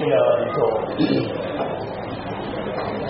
[0.00, 0.76] เจริญสุข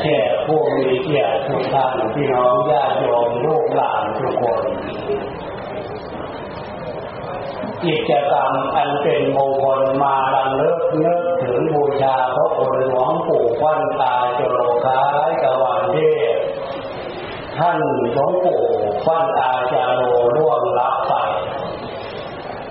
[0.00, 4.62] แค่ผู้มีเกียรติทุกท่านพี่น้องญาติโยมลูกหลานทุกคน
[7.84, 14.98] กิจกรรมอันเป็นมงคลมาลังเลิกเลิกถึงบูชาพระคุณหลวงปู่ฟันตาจโลคา
[15.28, 15.96] ยกวันเท
[16.34, 16.36] ศ
[17.58, 17.78] ท่าน
[18.12, 18.62] หลวงปู่
[19.06, 20.02] ฟันตาจาโล
[20.36, 21.12] ร่วงรับไป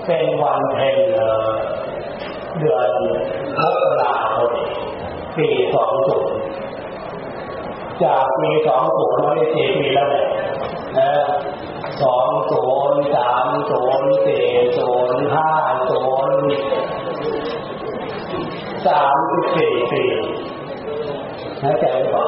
[0.06, 0.98] เป็นวันเพ็ญ
[2.60, 2.92] เดือน
[3.60, 4.52] มกราคม
[5.38, 6.40] ปีสองศูนย์
[8.04, 10.28] จากปีสองศูนย์มาได้สี่ปีแล้วเนี่ย
[12.02, 14.46] สองศูนย์สามศูนย์สี่
[14.78, 15.50] ศูนย์ห้า
[15.90, 16.40] ศูนย์
[18.88, 19.18] สาม
[19.56, 20.04] สี่ปี
[21.64, 22.26] นะใจหรือเปล่า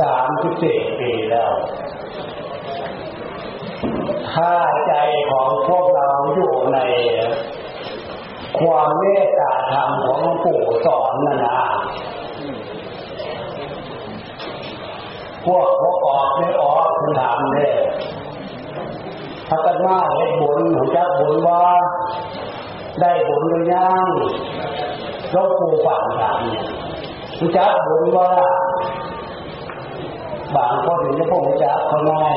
[0.00, 1.52] สามสิบสี่ปีแล้ว
[4.38, 4.54] ถ้า
[4.86, 4.94] ใจ
[5.30, 6.78] ของพวกเราอยู่ใน
[8.58, 11.58] ความเมตตาธรรมของปู่สอนนะนะ
[15.44, 17.70] พวกพวกออกไม่ออกคุณถามเลย
[19.48, 21.62] พักันมาเห็นบุญหัวจักบุญว่า
[23.00, 24.06] ได้บุญหรือยัง
[25.30, 26.40] หลวงปู่ฝันถาม
[27.38, 28.30] หัวจักบุญว่า
[30.56, 32.36] บางคนถึงจะพวกหัวจักเขาง่าย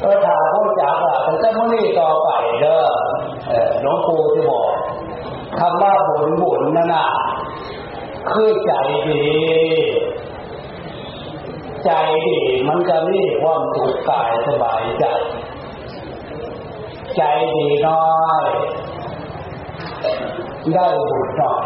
[0.00, 2.28] เออถามผู้จักอะผมจะมุ่นี่ต่อไป
[2.60, 2.84] เด้อ
[3.82, 4.68] หลวงปู่ที่บอก
[5.58, 7.08] คำว่าบุญบุญนั่นน่ะ
[8.30, 8.72] คือใจ
[9.08, 9.24] ดี
[11.84, 11.90] ใจ
[12.26, 15.04] ดีมันจะมีความสุขกายสบายใจ
[17.16, 17.22] ใจ
[17.56, 18.06] ดีน้อ
[18.42, 18.44] ย
[20.74, 21.64] ได้บุญน้อย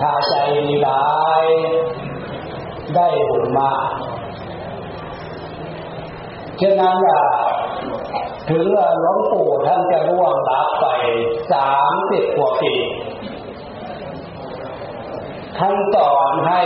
[0.00, 1.04] ถ้าใจดีหลา
[1.42, 1.44] ย
[2.94, 3.86] ได้บุญมาก
[6.60, 7.22] ฉะนั้นอะ
[8.50, 8.64] ถึง
[9.00, 10.86] หลวงปู่ท่านจะร่วงรับไป
[11.52, 12.74] สามสิบกว่าปี
[15.58, 16.62] ท่านสอนให้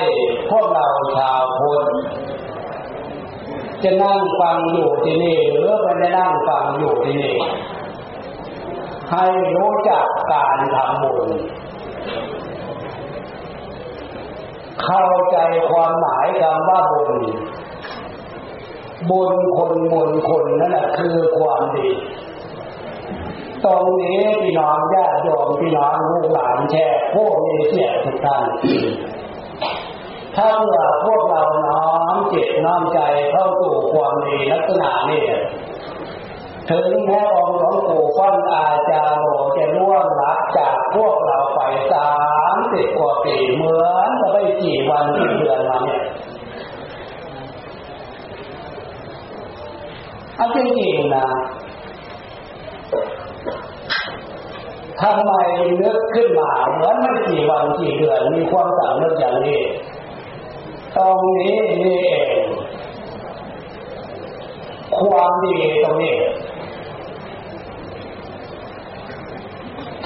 [0.50, 1.86] พวกเราชาวพุทธ
[3.82, 7.36] จะนั่งฟังอยู่ที่นี่หรือไม่ได้นั่งฟังอยู่ที่นี่
[9.12, 9.26] ให้
[9.56, 11.28] รู้จักการทำบุญ
[14.82, 15.38] เข้าใจ
[15.70, 17.14] ความหมายคำว่าบุญ
[19.10, 21.88] บุญคนบุญคนนั่นแหละคือความดี
[23.64, 28.42] ตรงนี้พี่น้องญาติโยมพี่น้องลูกหลานแช่พวกมีเสียทุกท่าน
[30.36, 35.24] ถ้าเมื่อพวกเราน้อมจิตน้อมใจเข้าสู่ความดีลักษณะนี้
[36.70, 39.26] ถึงแม้องค์หลวงปู่ฟันอาจารย์โห
[39.56, 41.60] จะล่วงลับจากพวกเราไป
[41.92, 42.12] สา
[42.54, 46.02] มสิบกว่าปีเหมือนจะไม่กี่วันกี่เดือนมาเนี่ย
[50.36, 51.26] เอาจริงๆนะ
[55.00, 55.32] ทำไม
[55.82, 59.60] นึกขึ้นมาเหมือนไม่กี่วันกี่เดือนมีความสำนึกอย่างนี้
[60.96, 62.08] ตรงนี้นี่เอ
[62.44, 62.46] ง
[64.98, 66.16] ความดีตรงนี้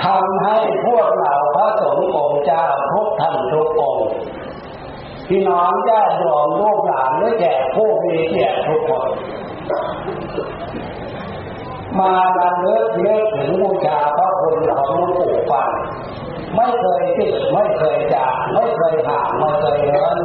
[0.02, 4.06] ทำให้พวกเราพระสงฆ์องค์เจ้าทุกท่านทุกองค์
[5.28, 9.08] พี่น้องญาติโยมลูกหลานและแก่ผู้มีเกียรติทุกคน
[12.00, 15.70] มาดันเลิกเลิกถึงบูชาพระคุณของหลวงปู่ฟัน
[16.56, 20.20] ไม่เคยติดไม่เคยจากไม่เคยห่างไม่เคยเหิน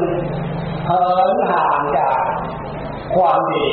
[0.88, 2.22] เหินห่างจาก
[3.16, 3.68] ความดี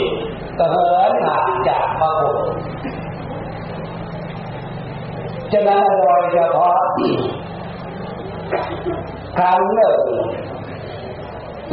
[0.56, 2.38] แต่เหินห่างจากพระคุณ
[5.52, 6.78] ฉะนั้นโดยเฉพาะ
[9.38, 10.00] ครั้งหนึ่ง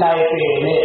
[0.02, 0.84] ในปีนี้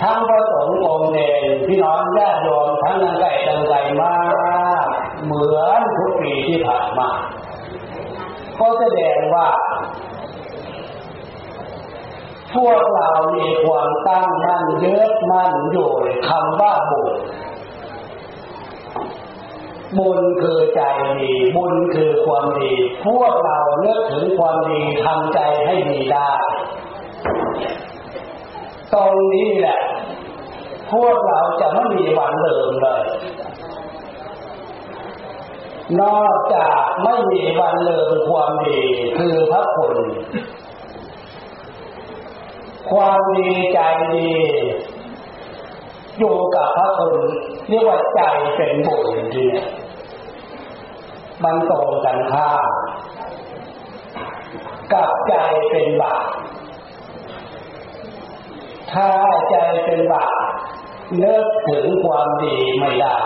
[0.00, 4.16] ทั้งพระสงฆ์องค์เดนพี่น้องญาติโยมทั้งนังไก่ตังไก่มา
[4.82, 4.86] ก
[5.24, 7.10] เหมือนทุกปีที่ผ่านมา
[8.54, 9.48] เขาแสดงว่า
[12.54, 15.90] พวกเรามีความตั้งมั่นเยึดมั่นอยู่
[16.28, 17.08] คำว่าบุญ
[19.98, 20.80] บุญคือใจ
[21.20, 22.72] ดีบุญคือความดี
[23.04, 26.32] พวกเราเลือกถึงความดีทำใจให้ดีได้
[28.94, 29.80] ตรงนี้แหละ
[30.90, 33.02] พวกเราจะไม่มีวันเดิมเลย
[36.00, 38.82] นอกจากไม่มีวันเลิมความดี
[39.18, 39.96] คือพระคุณ
[42.90, 43.78] ความดีใจ
[44.14, 44.30] ดี
[46.18, 47.14] อยู่กับพระคุณ
[47.68, 48.20] เรียกว่าใจ
[48.56, 49.68] เป็นบุญทีเนี่ย
[51.44, 52.70] มันตรงกันข้าม
[54.92, 55.34] กับใจ
[55.70, 56.26] เป็นบาป
[58.92, 59.08] ถ้า
[59.50, 60.42] ใจเป็นบาป
[61.18, 63.18] เลิกถึงความดีไม่ได้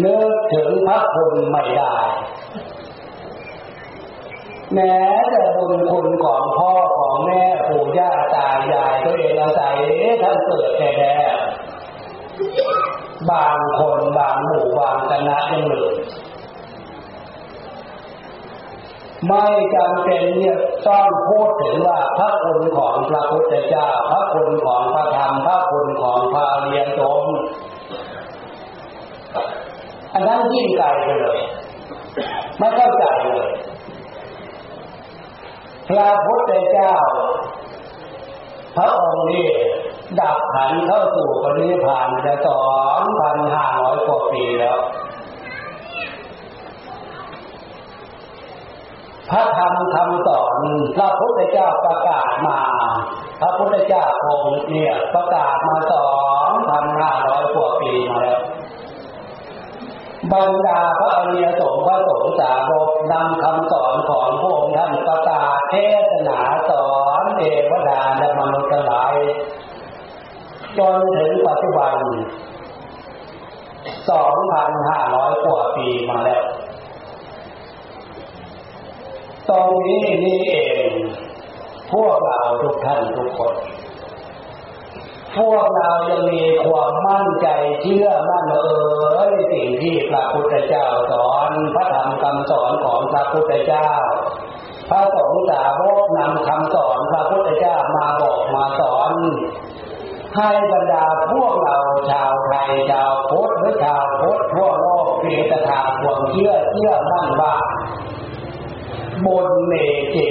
[0.00, 1.96] เนึกถึงพระคุณไม่ได้
[4.74, 4.96] แม้
[5.30, 9.74] แต่บุญคุณของพ่อของแม่ปู่ย่าตายายตัวเองอาศัย
[10.22, 11.12] ท่านเกิดแท้
[13.30, 15.94] บางคนบางหมู่บางคณะยังเหลือ
[19.28, 19.44] ไม่
[19.74, 27.22] จำเป็นเนี่ยต้องพูดถึงว่าพระคุณของพระพุทธเจ้า พระคุณของพระธรรม พระคุณของพระเรียนสง
[30.14, 31.38] อันนั้นยิ่งไกลไปเลย
[32.58, 33.48] ไม่เข้าใจเลย
[35.88, 36.94] พระพุทธเจ้า
[38.76, 39.46] พระองค์นี้
[40.20, 42.64] ดับขันเข้าสู่ปรินิพานจะสอ
[43.00, 44.78] งพันห้าร้อยกว่าปีแล้ว
[49.30, 50.60] พระธรรมคำสอน
[50.96, 52.60] พระพุทธเจ้าประกาศมา
[53.40, 56.08] พระพุทธเจ้าองค์เนี่ยประกาศมาสอ
[56.48, 58.40] งพันห้าร้อยกว่าปีมาแล้ว
[60.32, 65.74] บรรดาพระอริยสงฆ์พระสงฆ์สาวกนำคำสอนของพระองค์ท่านประกาศเท
[66.10, 66.40] ศนา
[66.70, 66.88] สอ
[67.20, 69.14] นเทวดาและมนุษย์ทั้งหลาย
[70.78, 71.94] จนถึงปัจจุบัน
[74.10, 76.44] สองพันห้าร้อยกว่าปีมาแล้ว
[79.50, 80.56] ตรงนี้นี่เอ
[80.86, 80.88] ง
[81.92, 83.54] พวกเราทุกท่านทุกคน
[85.36, 87.48] พวกเรายังมีความมั่นใจ
[87.82, 88.58] เชื่อมั่นเอ
[89.26, 93.90] อสิ่งที่พระพุทธเจ้าสอนพระธรรมคำสอนของพระพุทธเจ้า
[94.90, 99.12] พระสงฆ์สาวกนำคำสอนพระพุทธเจ้ามาบอกมาสอน
[100.36, 101.78] ให้บรรดาพวกเรา
[102.10, 107.54] ชาวไทยชาวพุทธหรือชาวพุทธทั่วโลกเพียงแต่ถามความเชื่อเชื่อมั่นว่า
[109.24, 109.72] บุญเม
[110.14, 110.28] จิ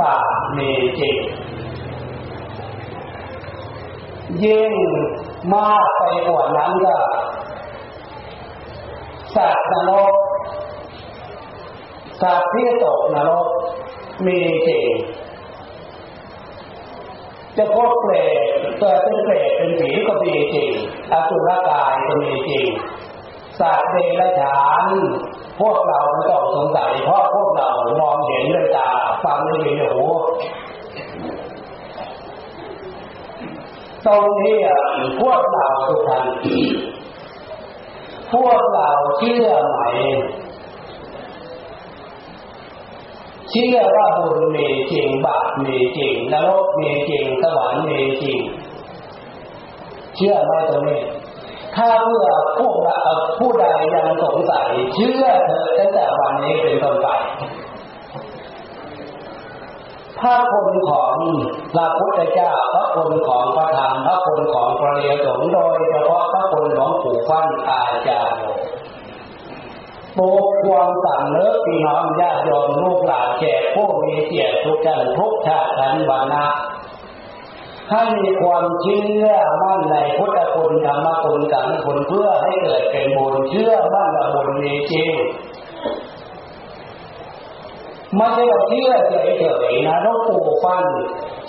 [0.00, 0.58] บาปเม
[0.98, 1.10] จิ
[4.44, 4.72] ยิ่ง
[5.54, 6.96] มากไปกว่านั้นก็
[9.36, 10.14] สัตว์นรก
[12.22, 13.48] สัตว์ที่ตกนรก
[14.26, 14.38] มี
[14.68, 14.86] จริง
[17.56, 18.36] จะพบเปรต
[18.78, 20.70] เกิดเป็นเปรตเป็นผีก็มีจริง
[21.12, 22.66] อสุรกายก็มีจริง
[23.60, 24.84] สัตว์เดรัจฉาน
[25.60, 27.68] พวกเราไม่ต้องสงสัยเพราะพวกเรา
[28.00, 28.88] มองเห็นด้วยตา
[29.24, 29.60] ฟังด้วย
[29.92, 30.04] หู
[34.06, 34.58] ตรงนี้
[35.20, 36.24] พวกเราทุกท่าน
[38.32, 39.78] พวกเราเชื่อไหม
[43.50, 48.38] เชื่อว่าบุญมีจริงบาปมีจริงนรกมีจริงสวรรค์มีจริง
[50.16, 51.00] เชื่อไหมตรงนี้
[51.76, 52.28] ถ้าเมื่อ
[52.58, 53.00] พวกเรา
[53.38, 57.08] ผู้ใดยังสงสัยเชื่อเธอตั้งแต่วันนี้เป็นต้นไป
[60.20, 61.14] พระคุณของ
[61.74, 68.42] พระพุทธเจ้าพระคุณของพระธรรมพระคุณของพระเรียสงโดยเฉพาะพระคุณของปู่ฟันอาจารย์
[70.14, 70.24] โปร
[70.64, 76.46] ความสั่งเลิกพี่น้องญาติโยมลูกหลานแก่ผู้มีเกียรติทุกท่านทุกชาติทันวันนะ
[77.90, 79.28] ให้มีความเชื่อ
[79.62, 85.12] มั่นในพุทธคุณธรรมคุณสังคุณเพื่อให้เกิดเป็นบุญเชื่อมั่นว่าบุญมีจริง
[88.16, 90.84] ไม่ใช่ว่าเชื่อเฉยๆนะต้องปูฟัน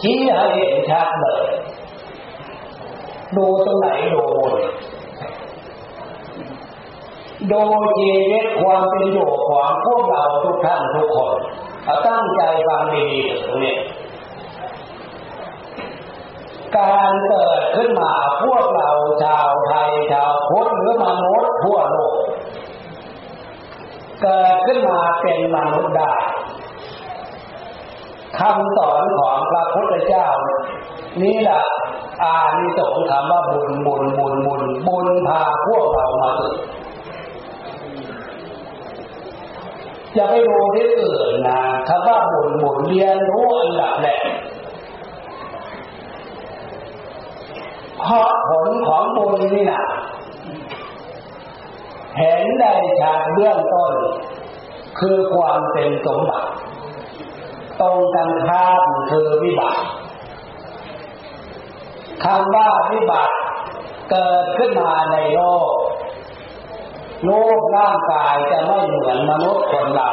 [0.02, 1.44] ชี้ให้เห็นชัดเลย
[3.38, 4.26] ดูตรงไหนดู
[7.51, 7.62] ดู
[7.98, 11.34] ชีวิตความเป็นอยู่ของพวกเราทุกท่านทุกคน
[12.08, 13.75] ตั้งใจฟังดีๆตรงนี้
[16.77, 18.13] การเกิดขึ้นมา
[18.44, 18.89] พวกเรา
[19.24, 22.15] ชาวไทยชาวพุทธหรือมนุษย์ทั่วโลก
[24.22, 26.13] เกิดขึ้นมาเป็นมนุษย์ได้
[28.39, 30.27] คำสอนของพระพุทธเจ้า
[31.22, 31.63] นี่แหละ
[32.24, 36.55] อานิสงส์คำว่าบุญบุญบุญบุญบุญพาพวกเรามาสึก
[40.15, 44.24] จะไปดูที่อื่นนะคำว่าบุญบุญเรียนรู้อันดับแรก
[48.00, 49.84] เพราะผลของบุญนี่นะ
[52.18, 53.94] เห็นได้จากเบื้องต้น
[55.00, 56.50] คือความเป็นสมบัติ
[57.82, 59.82] ตรงกันข้ามคือวิบัติ
[62.24, 63.36] คำว่าวิบัติ
[64.12, 65.72] เกิดขึ้นมาในโลก
[67.25, 70.12] โลกร่างกายจะไม่เหมือนมนุษย์คนเรา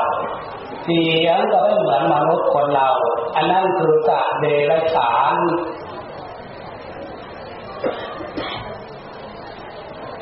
[0.84, 2.88] เสียงก็ไม่เหมือนมนุษย์คนเรา
[3.36, 5.34] อันนั้นคือสัตว์เดรัจฉาน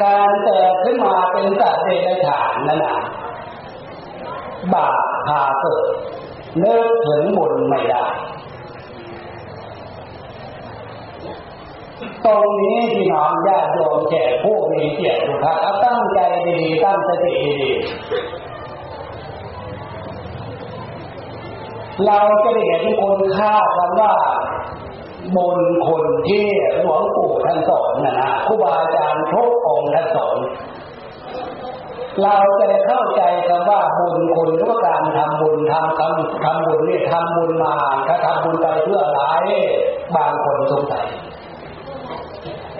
[0.02, 2.96] การเกิดขึ้นมาเป็นสัตว์เดรัจฉานนั่นแหละ
[4.72, 4.94] บาป
[5.26, 5.84] พาเกิด
[6.60, 8.04] เลิกถึงบุญไม่ได้
[12.26, 17.70] ตรงนี้พี่น้องญาติโยมแขกผู้มีเกียรติทุกท่านตั้งใจดีตั้งสติดี
[22.06, 24.12] เราจะเห็นคุณค่าคำว่า
[25.36, 26.46] บุญคนที่
[26.80, 30.36] หลวงปู่ท่านสอนนะนะครูบาอาจารย์ทุกองค์ท่านสอน
[32.22, 37.74] เราจะเข้าใจกันว่าบุญคุณหรือการทำบุญทำทำทำบุญนี่ทำบุญมา
[38.06, 39.22] ถ้าทำบุญไปเพื่ออะไร
[40.14, 41.06] บางคนสงสัย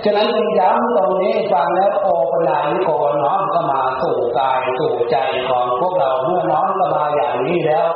[0.04, 2.90] ฉะนั้นจึงย้ำตรงนี้ฟังแล้วโอปนานิโก
[3.22, 5.16] น้อมก็มาสู่กายสู่ใจ
[5.48, 7.88] ของพวกเราเมื่อน้อมก็มาอย่างนี้แล้ว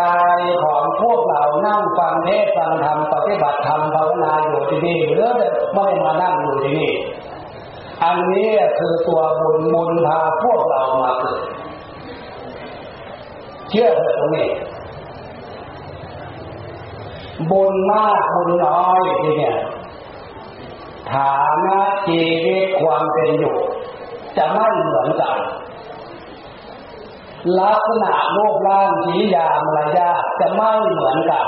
[0.00, 5.30] กายของพวกเรานั่งฟังเทศฟังธรรมปฏิบัติธรรมภาวนาอยู่ที่นี่หรือ
[5.74, 6.92] ไม่มานั่งอยู่ที่นี่
[8.04, 11.42] อันนี้คือตัวบุญมุนพาพวกเรามาเกิด
[13.70, 14.48] เชื่อเถอะตรงนี้
[17.50, 19.56] บุญมากบุญน้อยทีเนี่ย
[21.12, 23.56] ฐานะชีวิตความเป็นอยู่
[24.36, 25.36] จะไม่เหมือนกัน
[27.60, 31.46] ลักษณะรูปร่างสียามารยาจะไม่เหมือนกัน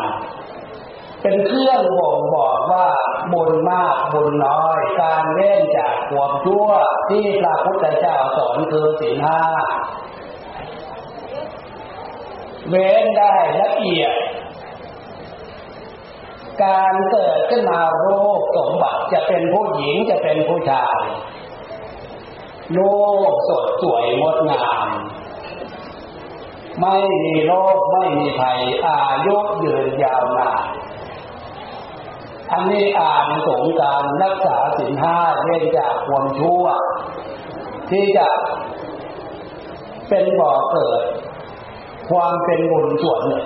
[1.22, 2.86] เป็นเครื่องบ่งบอกว่า
[3.32, 6.68] บุญมากบุญน้อย การเล่นจากความชั่ว
[7.10, 9.40] ที่พระพุทธเจ้าสอนคือสีห้า
[12.68, 14.14] เว้นได้ละเอียด
[16.64, 18.06] การเกิดขึ้นมาโร
[18.38, 21.02] คสมบัติจะเป็นผู้หญิงจะเป็นผู้ชาย
[22.74, 22.80] โล
[23.30, 24.88] กสดสวยงดงาม
[26.80, 30.62] ไม่มีโรคไม่มีภัยอายุยืนยาวนาน
[32.52, 36.64] อันนี้อ่านสงการรักษาสินห้าเล่นจากความชั่ว
[37.90, 38.28] ที่จะ
[40.08, 41.02] เป็นบ่อเกิด
[42.08, 43.44] ความเป็นบุญส่วนหนึ่ง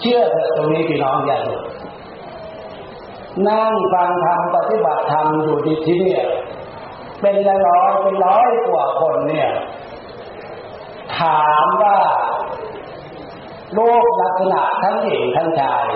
[0.00, 1.54] เชื่อเถอะตรงนี้พี่น้องอย่าดู
[3.48, 6.16] นั่งฟังธรรมปฏิบัติธรรมอยู่ที่ที่นี่
[7.20, 9.50] เป็นร้อยเป็นร้อยกว่าคนเนี่ย
[11.20, 11.98] ถามว่า
[13.74, 15.86] โลกลักษณะทั้งหญิงทั้งชาย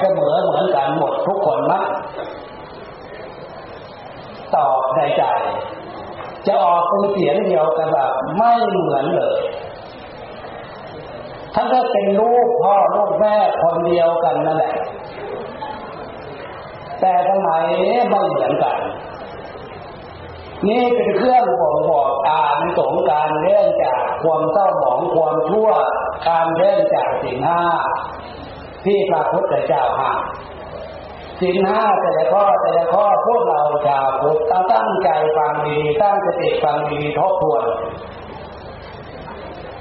[0.00, 1.84] เสมอเหมือนกันหมดทุกคนมั้ย
[4.54, 5.24] ตอบในใจ
[6.46, 9.40] จะออกเป็นเสียงเดียวกันแบบไม่เหมือนเลย
[11.54, 14.74] ทั้งก็เป็นลูกพ่อลูกแม่คนเดียวกันนั่นแหละ
[17.00, 17.50] แต่ทำไม
[18.10, 18.76] ไม่เหมือนกัน
[20.68, 25.70] นี่เป็นเครื่องบอกบอกอานสงการเรื่องจากความเศร้าหมองความชั่ว
[26.28, 27.62] การเรื่องจากสิ่งห้า
[28.84, 30.20] ที่พระพุทธเจ้าห้าม
[31.42, 34.38] สิ่งห้าแต่ละข้อแต่ละข้อพวกเราชาวพุทธ
[34.72, 37.64] ตั้งใจฟังดีตั้งสติฟังดีทบทวน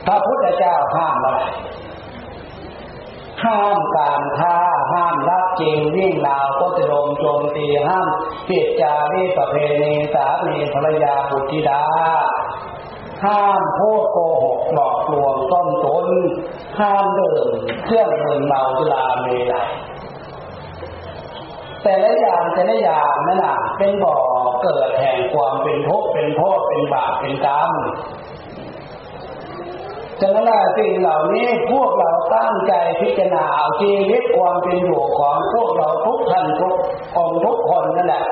[0.06, 1.42] พระพุทธเจ้าห้ามอะไร
[3.46, 4.58] ห้ามการฆ่า
[4.92, 8.08] ห้ามรักจริงวิ่งราวก็จะลมโจมตีห้าม
[8.48, 11.82] ปิดจารีประเพณีสามีภรรยาบุตรธิดา
[13.26, 16.08] ห้ามพูดโกหกหลอกลวงต้นตน
[16.80, 17.48] ห้ามเดื่ม
[17.86, 19.70] เครื่องมือเมาจุลาเมลัย
[21.84, 24.18] แต่ละอย่างแต่ละอย่างนั่นน่ะเป็นบ่อ
[24.64, 27.72] เกิดแห่งความเป็นทุกข์เป็นโทษเป็นบาปเป็นกรรม
[30.22, 36.76] ฉะนั้นสิ่งเหล่านี้พวกเราตั้งใจพิจารณาเอาชีวิตความเป็นอยู่ของพวกเราทุกท่านทุก
[37.24, 38.26] องทุกคนนั่นแหละ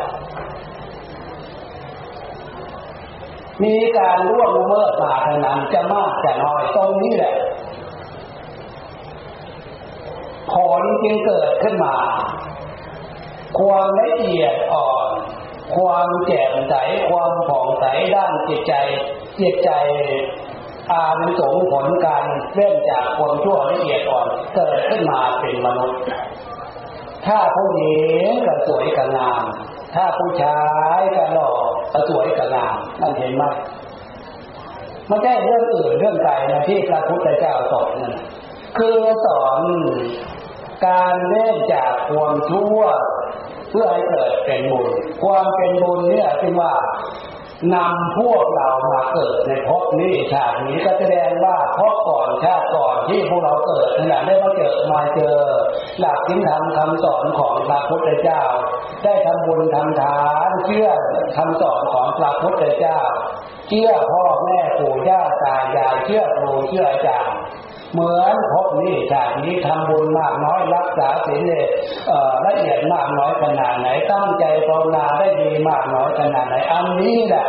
[3.63, 7.35] มีการร่วมเมิดมาทางนั้นจะมากจะน้อยตรงนี้แหละ
[10.53, 11.95] ผลจึงเกิดขึ้นมา
[13.59, 15.07] ความละเอียดอ่อน
[15.75, 16.73] ความแจ่มใส
[17.09, 17.85] ความผ่องใส
[18.15, 18.73] ด้านจิตใจ
[19.39, 19.71] จิตใจ
[20.91, 22.23] อานิสงส์ผลการ
[22.53, 25.99] เลื่อนจากความชั่วละเอียดอ่อนเกิดขึ้นมาเป็นมนุษย์
[27.25, 29.43] ถ้าผู้หญิงก็สวยกับงาม
[29.95, 30.59] ถ้าผู้ชา
[30.99, 31.51] ยก็หล่อ
[31.93, 33.43] ก็สวยกับงามนั่นเห็นไหม
[35.07, 38.13] ไม่ใช่เรื่องอื่นเรื่องไกลนะที่พระพุทธเจ้าสอนนั่น
[38.77, 39.61] คือสอน
[40.87, 42.79] การเล่นจากความชั่ว
[43.69, 44.87] เพื่อให้เกิดเป็นบุญ
[45.23, 46.73] ความเป็นบุญเนี่ยคือว่า
[47.73, 55.37] นำพวกเรามาเกิดในภพนี้ชาตินี้ก็แสดงว่าพก่อนชาติก่อนที่พวกเราเกิดขณะได้มาเจอมาเจอ
[55.99, 58.43] หลักทิ่ธรรมคำสอนของพระพุทธเจ้า
[59.03, 60.87] ได้ทำบุญทำทานเชื่อ
[61.37, 62.99] คำสอนของพระพุทธเจ้า
[63.67, 67.35] เชื่อพ่อแม่ปู่ย่าตายายเชื่อครูเชื่ออาจารย์
[67.93, 71.65] เหมือนพบนี้ชาตินี้ทำบุญมากน้อยรักษาศีลเลย
[72.45, 77.47] ละเอียดมากน้อยขนาดไหนตั้งใจภาวนาได้ดีมากน้อยขนาดไหนอันนี้แหละ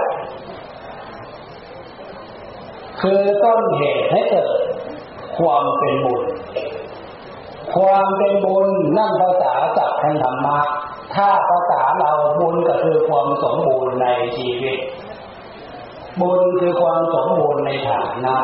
[3.00, 4.48] คือต้นเหตุให้เกิด
[5.38, 6.22] ความเป็นบุญ
[7.74, 10.58] ความเป็นบุญนั่นภาษาศัพท์ทางธรรมะ
[11.14, 14.78] ถ้าภาษาเราบุญก็คือความสมบูรณ์ในชีวิต
[16.20, 18.36] บุญคือความสมบูรณ์ในฐานะ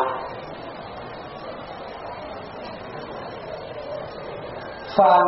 [4.98, 5.24] ฟัง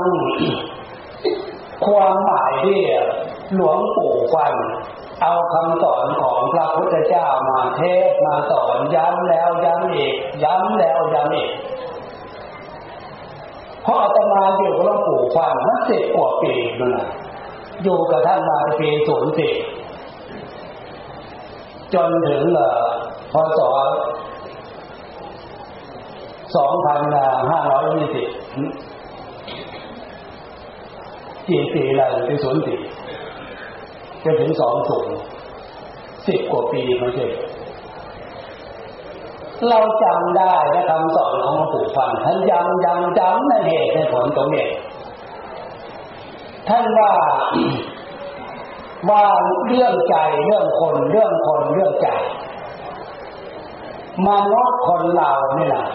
[1.86, 2.80] ความหมายที่
[3.54, 4.54] หลวงปู่ฟัน
[5.22, 10.14] เอาคำสอนของพระพุทธเจ้ามาเทศมาสอนย้ำแล้วย้ำอีก
[10.44, 11.50] ย้ำแล้วย้ำอีก
[13.82, 17.08] เพราะอาตมาอยู่กับหลวงปู่ฟันมาสิบกว่าปีนั่นแหละ
[17.82, 19.48] อยู่กับท่านมาปีศูนย์สิ
[21.94, 22.42] จนถึง
[23.32, 23.60] พศ
[26.56, 27.00] สองพัน
[27.50, 28.28] ห้าร้อยยี่สิบ
[31.48, 32.74] กี่ปีแล้วปีศูนย์สิ
[34.24, 35.14] จนถึงสองศูนย์
[36.26, 37.26] สิบกว่าปีไม่ใช่
[39.68, 44.66] เราจำได้และคำสอนของหลวงปู่ฟันท่านย้ำย้ำย้ำในเหตุในผลตรงนี้
[46.68, 47.12] ท่านว่า
[49.10, 49.24] ว่า
[49.66, 52.08] เรื่องใจเรื่องคนเรื่องคนเรื่องใจ
[54.28, 55.86] มนุษย์คนเราเนี่ยนะ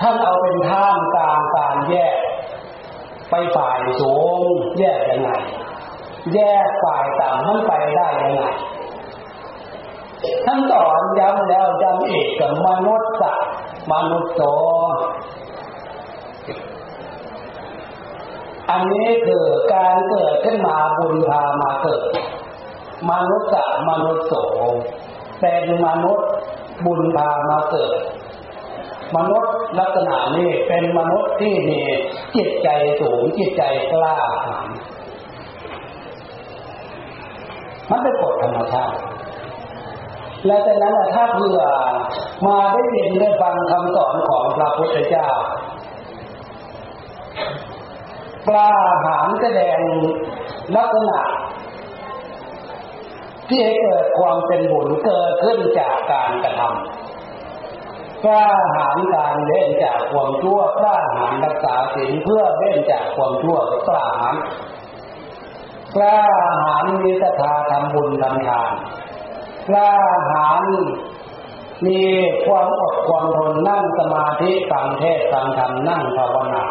[0.00, 2.17] ท่านเอาเป็นท่ามกลางการแยก
[3.30, 4.42] ไปฝ่ายสูง
[4.78, 5.30] แยกยังไง
[6.34, 8.42] แยกฝ่ายต่ำมันไปได้ยังไง
[10.46, 13.48] ท่านสอนย้ำแล้วย้ำอีกกับมนุษย์สัตว์
[13.92, 14.42] มนุษย์โต
[18.70, 19.44] อันนี้คือ
[19.74, 22.02] การเกิดขึ้นมาบุญพามาเกิด
[23.10, 24.34] มนุษย์สัตว์มนุษย์โส
[25.40, 26.28] เป็นมนุษย์
[26.86, 27.92] บุญพามาเกิด
[29.16, 31.80] มนุษย์ลักษณะนี้เป็นมนุษย์ที่มี
[32.36, 32.68] จิตใจ
[33.00, 33.62] สูงจิตใจ
[33.92, 34.68] กล้าหาญ
[37.90, 38.98] มันเป็นกฎธรรมชาติ
[40.46, 41.60] และจากนั้นถ้าเผื่อ
[42.46, 45.28] มาได้ยินได้ฟังคำสอนของพระพุทธเจ้า
[48.48, 48.70] กล้า
[49.04, 49.78] หาญแสดง
[50.76, 51.20] ลักษณะ
[53.48, 57.07] ที่ให้เกิดความเป็นบุญเกิดขึ้นจากการกระทำ
[58.24, 64.36] กล้าหาญการเล่นจากความชั่วกล้าหาญรักษาศีลเพื่อเล่นจากความชั่วกล้าหาญ
[65.96, 66.16] กล้า
[66.62, 68.72] หาญมีศรัทธาทำบุญทำทาน
[69.68, 69.90] กล้า
[70.30, 70.62] หาญ
[71.86, 72.00] มี
[72.46, 76.64] ความอดความทนนั่งสมาธิฟังเทศฟังธรรมนั่งภาวนา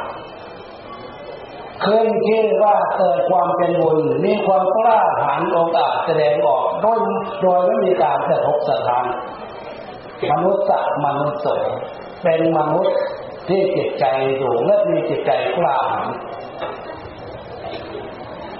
[1.86, 7.00] ขึ้นคิดว่าเกิดความเป็นบุญมีความกล้าหาญองอาจแสดงออกโดย
[7.42, 9.06] โดยไม่มีการสะทกสะทาน
[10.32, 11.64] มนุษย์สัตมนุษย์สง
[12.24, 12.98] เป็นมนุษย์
[13.48, 14.06] ที่จิตใจ
[14.42, 16.10] สูงและมีจิตใจกล้าหาญ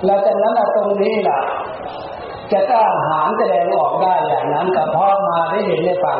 [0.06, 1.42] และจากนั้นตรงนี้ล่ะ
[2.52, 6.20] จะกล้าหาญแสดงออกได้อย่างนั้นก็เพราะมาได้เห็นได้ฟัง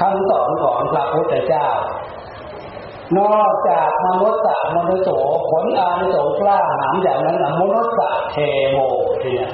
[0.00, 1.68] คำสอนของพระพุทธเจ้า
[3.18, 4.42] นอกจากมนุษย์
[4.76, 5.10] มนุษย์โส
[5.50, 7.94] ผลอานิสงส์กล้าหาญอย่างนั้นมนุษย์
[8.32, 8.36] เท
[8.70, 8.76] โม
[9.20, 9.50] เนี่ย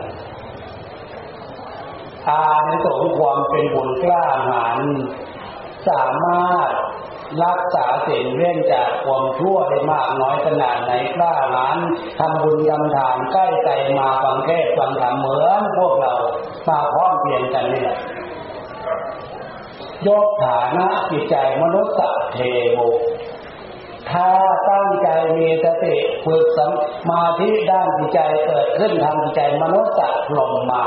[2.30, 4.78] อานสงความเป็นบุญกล้าหาญ
[5.88, 6.70] สามารถ
[7.44, 11.76] รักษาสิ่งเว้นจากความชั่วได้มากน้อยขนาดไหนกล้าหาญ
[12.18, 16.14] ทำบุญทำทานใกล้ใจมาฟังเทศฟังธรรมเหมือนพวกเรา
[16.68, 17.98] มาพร้อมเพียงกันนี่แหละ
[20.06, 21.94] ยกฐานะจิตใจมนุษย์
[22.34, 22.38] เท
[22.74, 22.80] โม
[24.10, 24.28] ถ้า
[24.70, 26.60] ตั้งใจมีสติฝึกส
[27.10, 29.94] มาธิด้านจิตใจเกิดขึ้นทางจิตใจมนุษย์
[30.28, 30.84] พลมมา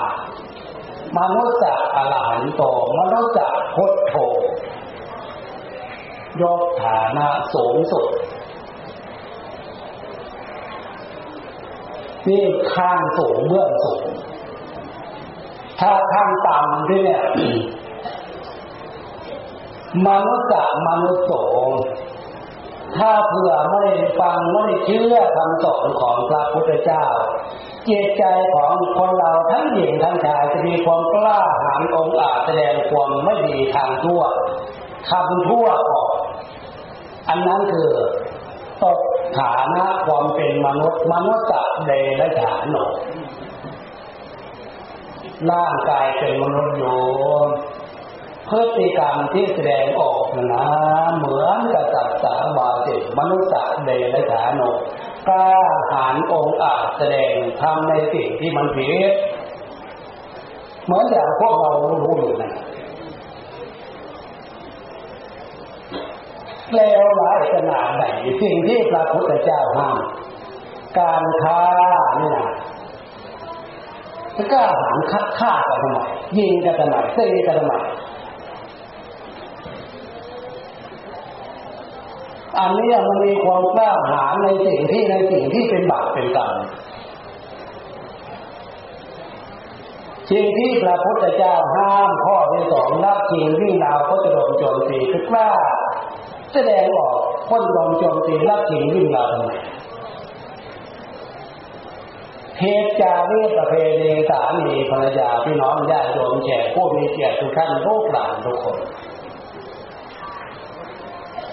[1.17, 1.59] มนุษย์
[1.95, 2.63] อรหันโต
[2.99, 4.13] มนุษย์พุทโธ
[6.41, 8.07] ยกฐานะสูงสุด
[12.27, 12.43] นี่
[12.73, 14.03] ข้างสูงเบื้องสูง
[15.79, 17.23] ถ้าข้างต่ำที่เนี่ย
[20.07, 21.31] มนุษย์มนุษย์โส
[22.97, 23.83] ถ้าเผื่อไม่
[24.19, 27.05] ฟังไม่เชื่อคำสอนของพระพุทธเจ้า
[27.87, 34.21] จิตใจของคนเราทั้งหญิงทั้งชายจะมีความกล้าหาญองอาจแสดงความไม่ดีทางทั่ว
[35.09, 36.09] คำทั่วออก
[37.29, 37.89] อันนั้นคือ
[38.83, 38.99] ตก
[39.39, 41.47] ฐานะความเป็นมนุษย์มนุษย์
[41.85, 42.85] เดรัจฉานหนอ
[45.51, 46.97] ร่างกายเป็นมนุษย์อยู่
[48.49, 50.65] พฤติกรรมที่แสดงออกนะ
[51.17, 53.49] เหมือนกับสัตว์สาบาสิมนุษย์
[53.85, 54.71] เดรัจฉานหนอ
[55.29, 55.47] กล้า
[55.91, 59.11] หาญองค์อาจแสดงทำในสิ่งที่มันผิด
[60.85, 61.71] เหมือนอย่างพวกเรา
[62.03, 62.53] รู้อยู่นะ
[66.75, 68.03] แล้วหลายขนาดไหน
[68.41, 69.97] สิ่งที่พระพุทธเจ้าห้าม
[70.99, 71.63] การฆ่า
[72.19, 72.47] นี่นะ
[74.35, 75.99] จะกล้าหาญคัดฆ่ากันทำไม
[76.37, 77.73] ยิงกันทำไมตีกันทำไม
[82.59, 86.53] อันนี้มันมีความกล้าหาญในสิ่งที่ในสิ่งที่เป็นบาปเป็นกรรม
[90.31, 95.51] สิ่งที่พระพุทธเจ้าห้ามข้อที่สองนักจริงวิ่งราวก็จะโดนโจมตีคือกล้า
[96.53, 97.15] แสดงออก
[97.49, 99.51] คนโดนโจมตีนักจริงวิ่งราวทำไม
[102.57, 108.77] เทศจารีประเพณีสามีภรรยาพี่น้องญาติโยมแขกผู้มีเกียรติทุกท่านลูกหลานทุกคน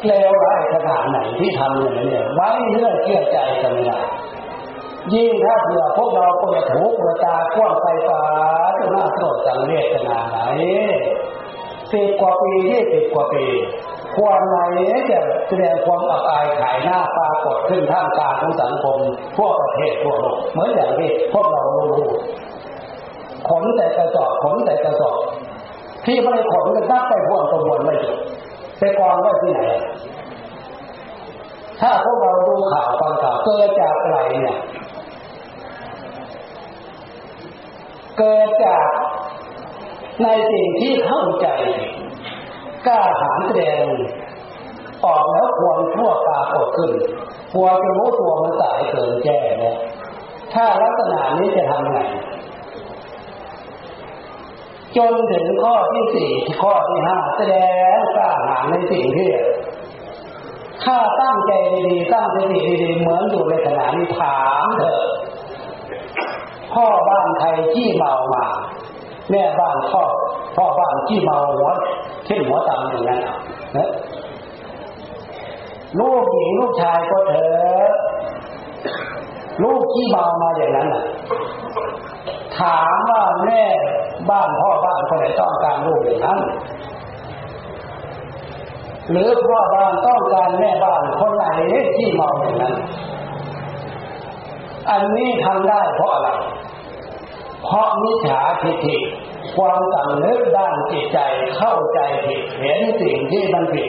[0.09, 3.99] แล้วร้ายขนาดไหนที่ทำอย่างนี้ไว้เนื้อเชื่อใจกันไม่ได้
[5.15, 8.23] ยิ่งถ้าเผื่อพวกเราเปิดหูเปิดตากว้างไปฟ้า
[8.79, 10.39] จะน่าโกรธสังเวชขนาดไหน
[11.93, 13.45] สิบกว่าปียี่สิบกว่าปี
[14.17, 14.59] ควรไหน
[15.11, 18.99] จะแสดงความอับอายขายหน้าปรากฏขึ้นท่ามกลางของสังคม
[19.37, 22.09] ทั่วประเทศทั่วโลกเหมือนอย่างที่พวกเรารู้
[23.49, 25.19] ขนแต่กระสอบขนแต่กระสอบ
[26.07, 28.17] ที่ไม่ขนกันนับไปพวงตะวนไม่จบ
[28.79, 29.61] ไปกองไว้ที่ไหน
[31.81, 34.59] ถ้าพวกเราดูข่าวฟังข่าวเกิดจากอะไรเนี่ย
[38.19, 38.89] เกิดจาก
[40.23, 41.49] ในสิ่งที่เข้าใจ
[42.87, 43.85] กล้าหาญแสดง
[45.05, 46.93] ออกแล้วควรทั่วปากฏขึ้น
[47.55, 49.77] ควรจะรู้ตัวมันสายเกินแก้แล้ว
[50.55, 51.99] ถ้าลักษณะนี้จะทำไง
[54.97, 56.31] จนถึงข้อที่สี่
[56.63, 57.55] ข้อที่ห้าแสด
[57.97, 59.31] งกล้าหาญในสิ่งที่
[60.85, 61.53] ถ้าตั้งใจ
[61.89, 65.05] ดีๆตั้งสติดีๆเหมือนอยู่ในขณะนี้ถามเถอะ
[66.73, 68.47] พ่อบ้านใครที่เมามา
[69.31, 70.03] แม่บ้านพ่อ
[70.57, 71.69] พ่อบ้านที่เมาหัว
[72.27, 73.21] เช่นหัวตำอย่างนั้น
[73.77, 73.91] นะ
[76.01, 77.91] ลูกหญิงลูกชายก็เถอะ
[79.63, 80.89] ลูกที่เมามาอย่างนั้น
[82.59, 83.65] ถามว่าแม่
[84.31, 86.41] บ้านพ่อบ้านคนไหนต้องการลูกอย่างนั้น
[89.11, 91.45] หรือพ่อบ้านต้องการแม่บ้านคนไหน
[91.97, 92.75] ที่เมาอย่างนั้น
[94.91, 96.31] อันนี้ทำได้เพราะอะไร
[97.65, 98.97] เพราะมิจฉาทิฏฐิ
[99.57, 101.19] ความสำนึกด้านจิตใจ
[101.57, 103.89] เข้าใจผิดเห็นสิ่งที่มันผิด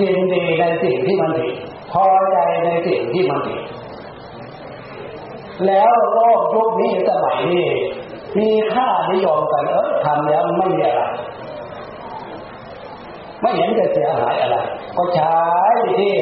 [0.00, 1.54] ยินดีในสิ่งที่มันผิด
[1.92, 3.60] พอใจในสิ่งที่มันผิด
[5.66, 7.68] แล้วโลกยุคนี้สมัยนี้
[8.38, 11.02] มีค่านิยมกันเออทำแล้วไม่มีอะไร
[13.40, 14.56] ไม่เห็นจะเสียหายอะไร
[14.96, 15.34] ก็ใช้
[15.98, 16.14] ที่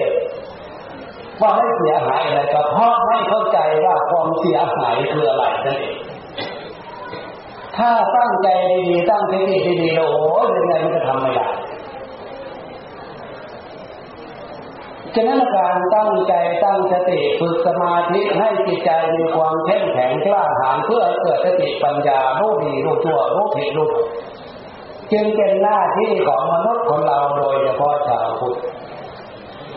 [1.40, 5.96] ว่าไม่เสียหายอะไรก็เพราะไม่เข้าใจว่าความเสียหายคืออะไรนั่นเอง
[7.76, 8.48] ถ้าตั้งใจ
[8.88, 10.10] ดีๆตั้งสติดีๆโอ้
[10.44, 11.46] ยยังไงมันจะทำไม่ได้
[15.14, 24.08] ฉะนั้นการตั้งใจตั้งสติฝึกสมาธิให้จิตใจมีความเข้มแข็งกล้าหาญเพื่อเกิดสติปัญญารู้ดีรู้ชั่วรู้ผิดรู้ถูก
[25.12, 28.58] จึงเป็นหน้าที่ของมนุษย์คนเราโดยเฉพาะชาวพุทธ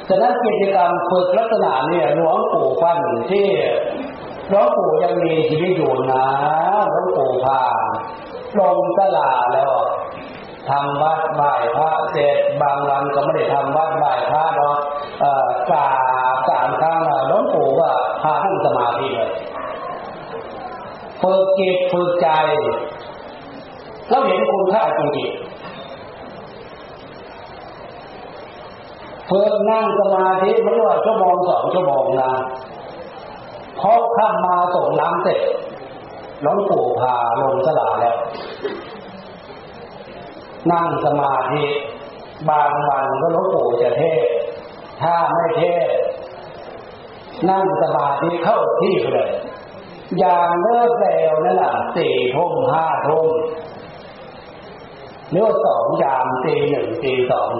[0.10, 3.00] ฉะนั้นกิจกรรมฝึกลักษณะเนี่ยหลวงปู่ฟัน
[3.32, 3.47] ที่
[4.50, 6.26] หลวงปู่ยังมีชีวิตอยู่นะ
[6.91, 7.63] หลวงปู่พา
[8.60, 9.71] ลงตลาแล้ว
[10.69, 14.77] ทำวัดไหว้พระเสร็จบางวันก็ไม่ได้ทำวัดไหว้พระเนาะ
[15.69, 15.89] กรา
[16.36, 17.89] บสามครั้งหลวงปู่ก็
[18.21, 19.32] พาท่านสมาธิเลย
[21.21, 22.30] ฝึกจิตฝึกใจ
[24.10, 25.47] เราเห็นคุณค่าจริงๆ
[29.30, 32.32] ฝึกนั่งสมาธิไม่ว่าชั่วโมงสองชั่วโมงนะ
[33.80, 35.39] พอข้ามมาส่งน้ำเสร็จ
[36.41, 38.17] หลวงปู่พาลงสลาแล้ว
[40.71, 41.63] นั่งสมาธิ
[42.49, 44.25] บางวันก็หลวงปู่จะเทศ
[45.01, 45.88] ถ้าไม่เทศ
[47.49, 49.32] นั่งสมาธิเข้าที่เลย
[50.19, 53.27] อย่างเลิกแล้วนั่นแหละสี่ทุ่มห้าทุ่ม
[55.32, 57.51] หรือสองยามตีหนึ่งตีสอง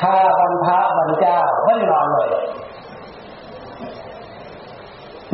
[0.00, 2.30] ถ้าวันพระวันเจ้าไม่นอนเลย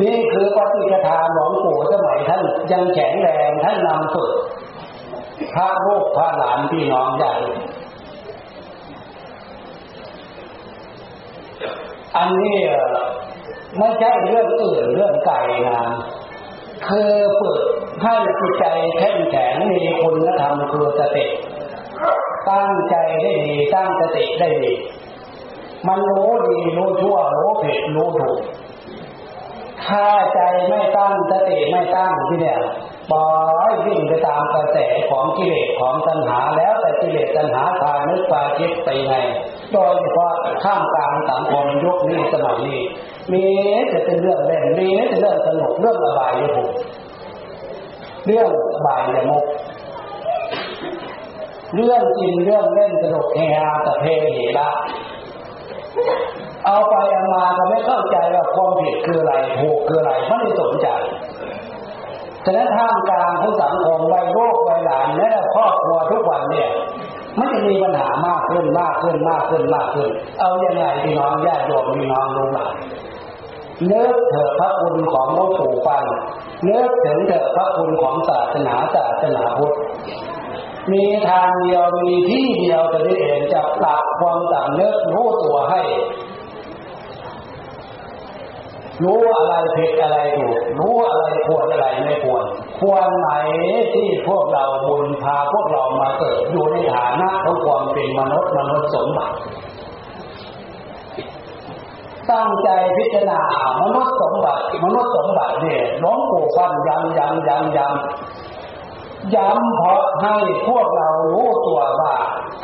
[0.01, 4.31] นี่คือปฏิจทาหลวงปู่สมัยท่านยังแข็งแรงท่านนำฝึก
[5.53, 7.33] พระลูกพระหลานพี่น้องใหญ่
[12.17, 12.57] อันนี้
[13.77, 15.81] ไม่ใช่เรื่องอื่นเรื่องไก่นะ
[16.87, 17.61] คือฝึก
[18.01, 18.65] ให้จิตใจ
[18.97, 21.25] เข้มแข็งมีคุณธรรมคือสติ
[22.49, 24.73] ตั้งใจได้ดีตั้งสติได้ดี
[25.87, 28.39] มันรู้ดีรู้ชั่วรู้ผิดรู้ถูก
[29.85, 32.59] ถ้าใจไม่ตั้งสติไม่ตั้งที่เนี่ย
[33.11, 33.27] ปล่อ
[33.69, 34.77] ยวิ่งไปตามกระแส
[35.09, 39.15] ของกิเลสของตัณหาแล้วแต่กิเลสตัณหาทางนึกปาคิดไปไง
[39.71, 40.33] โดยเฉพาะ
[40.63, 42.81] ข้ามกลางสังคมยุคนี้สมัยนี้
[43.31, 43.43] มี
[43.91, 46.53] จะเป็นเรื่องเล่นมีจะเรื่องสนุกเรื่องระบายยุค
[48.25, 48.49] เรื่อง
[48.85, 49.45] บายยมุก
[51.75, 54.69] เรื่องกินเรื่องเล่นสนุกเฮฮาแต่เพเหระ
[56.65, 60.87] เอาไปเอามาก็ไม่เข้าใจว่าความผิดคืออะไรถูกคืออะไรไม่ได้สนใจ
[62.45, 66.69] ฉะนั้นท่ามกลางของสังคมวัยโรควัยหลานแม้แต่ครอบครัวทุกวันเนี่ย
[67.37, 72.69] มันจะมีปัญหามากขึ้นมากขึ้นมากขึ้นมากขึ้น เอาอย่างไงพี่น้องญาติโยมพี่น้องรู้หลัก
[73.85, 76.03] เนื้อเถิดพระคุณของหลวงปู่ปัน
[76.63, 79.75] เนื้อถึงเถิดพระคุณของศาสนาศาสนาพุทธ
[80.91, 85.81] มีทางเดียวมีที่เดียวจะได้เองจะปรับความสำนึกรู้ตัวให้
[89.03, 92.43] รู้อะไรผิดอะไรถูกรู้อะไรควรอะไรไม่ควร
[92.79, 93.29] ควรไหน
[93.93, 99.35] ที่พวกเราบุญพาพวกเรามาเกิดอยู่ในฐานะของความเป็นมนุษย์มนุษย์สมบัติ
[102.31, 103.41] ตั้งใจพิจารณา
[103.81, 110.35] มนุษย์สมบัติมนุษย์สมบัติเนี่ยน้องปู่ฟันย้ำย้ำย้ำย้ำย้ำเพราะให้
[110.67, 112.15] พวกเรารู้ตัวว่า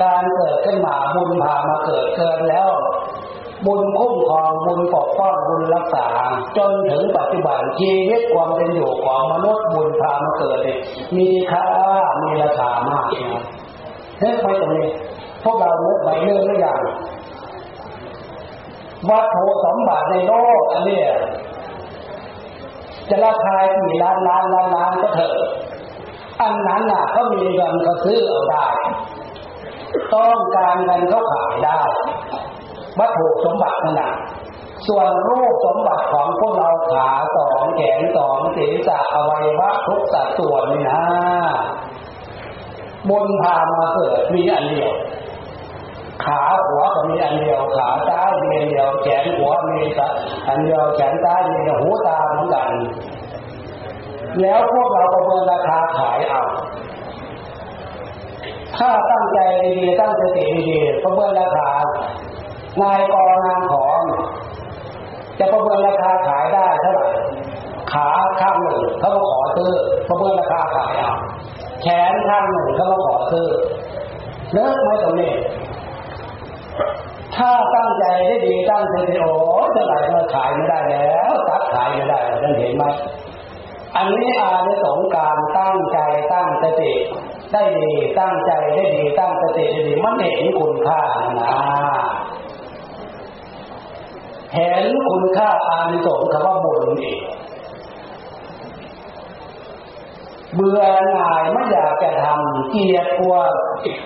[0.03, 2.69] การเกิดขึ้นมาบุญพามาเกิดเกิดแล้ว
[3.65, 6.07] บุญคุ้มครองบุญปกป้องบุญรักษา
[6.57, 10.59] จนถึงปัจจุบันชีวิตความเป็นอยู่ของมนุษย์บุญพามาเกิด
[11.17, 11.67] มีค่า
[12.21, 13.45] มีราคามากนะ
[14.19, 14.87] เฮ้ยไปตรงนี้
[15.43, 16.79] พวกเราเลือกไปเรื่องหรือยัง
[19.09, 21.01] วัตถุสมบัติในโลกอันนี้
[23.09, 25.35] จะราคากี่ล้านล้านล้านล้านก็เถอะ
[26.41, 28.65] อันนั้นน่ะเขามีเงินเขาซื้อเอาได้
[30.13, 31.79] ต้องการเงินเขาขายได้
[32.99, 34.15] วัตถุสมบัติขนาด
[34.87, 41.01] ส่วนรูปสมบัติของพวกเราขาสองแขนสองศีรษะอวัยวะทุกสัดส่วนนี่นะ
[43.09, 44.91] บนพามาเกิดมีอันเดียว
[46.25, 49.81] ขาหัวก็มีอันเดียว ขาซ้ายมีอันเดียวแขนหัวมี
[50.47, 52.69] อันเดียวแขนซ้ายมีหูตาเหมือนกัน
[54.41, 56.43] แล้วพวกเราประเมินราคาขายเอา
[58.77, 60.71] ถ้าตั้งใจดีตั้งสติดี
[61.03, 61.69] ประเมินราคา
[62.81, 63.99] นายกองานของ
[65.39, 67.07] จะประเมินราคาขายได้เท่าไหร่
[67.93, 68.09] ขา
[68.41, 69.71] ข้างหนึ่งเขาก็ขอซื้อ
[70.07, 71.13] ประเมินราคาขายเอา
[71.81, 73.47] แขนข้างหนึ่งเขาก็ขอซื้อ
[74.53, 75.33] เลิกไหมตรงนี้
[77.35, 79.33] ถ้าตั้งใจได้ดีตั้งใจโอ้
[79.73, 82.83] เท่าไหร่มาขายไม่ได้แล้วตัดขายไม่ได้ท่านเห็นไหม
[83.95, 85.99] อันนี้อาในสงการตั้งใจ
[86.33, 86.93] ตั้งสติ
[87.53, 91.01] ได้ดีตั้งใจได้ดีตั้งสติได้ดีมันเห็นคุณค่า
[91.39, 91.53] นะ
[94.53, 97.19] เห็นคุณค่าอานิสงส์คำว่าบุญอีก
[100.53, 100.81] เบื่อ
[101.13, 103.35] หน่ายไม่อยากจะทำเกียดกลัว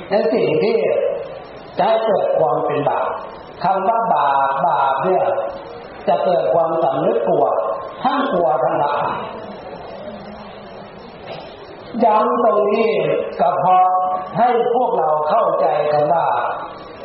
[0.09, 0.77] ในสิ่งที่
[1.79, 3.07] จะเกิดความเป็นบาป
[3.63, 5.25] คำว่าบาปบาปเนี่ย
[6.07, 7.45] จะเกิดความสำนึกกลัว
[8.03, 8.93] ทั้งกลัวทั้งละ
[12.03, 12.89] ย้ำตรงนี้
[13.39, 13.85] ก็เพราะ
[14.37, 16.25] ให้พวกเราเข้าใจกันว่า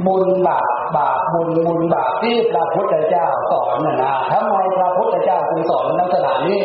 [0.06, 6.62] บุญบาปบาปบุญบุญบาปที่พระพุทธเจ้าสอนนะนะทำไมพระพุทธเจ้าจึงสอนลักษณะนี้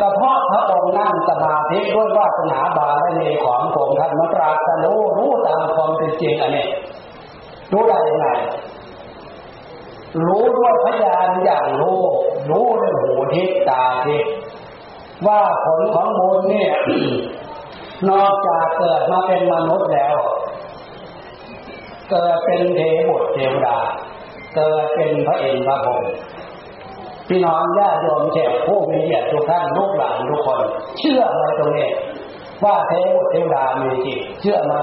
[0.00, 6.66] ก็เพราะพระองค์นั่งสมาธิด้วยวาสนาบารมีของพระท่านมาตรัสรู้รู้ตามความเป็นจริงอันนี้
[7.72, 8.26] รู้ได้ยังไง
[10.26, 12.00] รู้ด้วยพยานอย่างรู้
[12.50, 14.24] รู้ด้วยหูทิพตาทิพ
[15.26, 16.72] ว่าผลของบุญเนี่ย
[18.08, 20.16] นอกจากเกิดมาเป็นมนุษย์แล้ว
[22.10, 23.78] เกิดเป็นเทบุตรเทวดา
[24.54, 26.02] เกิดเป็นพระเอกพระพรหม
[27.28, 30.60] พี่น้องญาติโยมแขกผู้มีเกียรติทุกท่านลูกหลานทุกคน
[30.98, 31.88] เชื่อไหมตรงนี้
[32.64, 34.74] ว่าเทบุตรเทวดามีจริงเชื่อไหม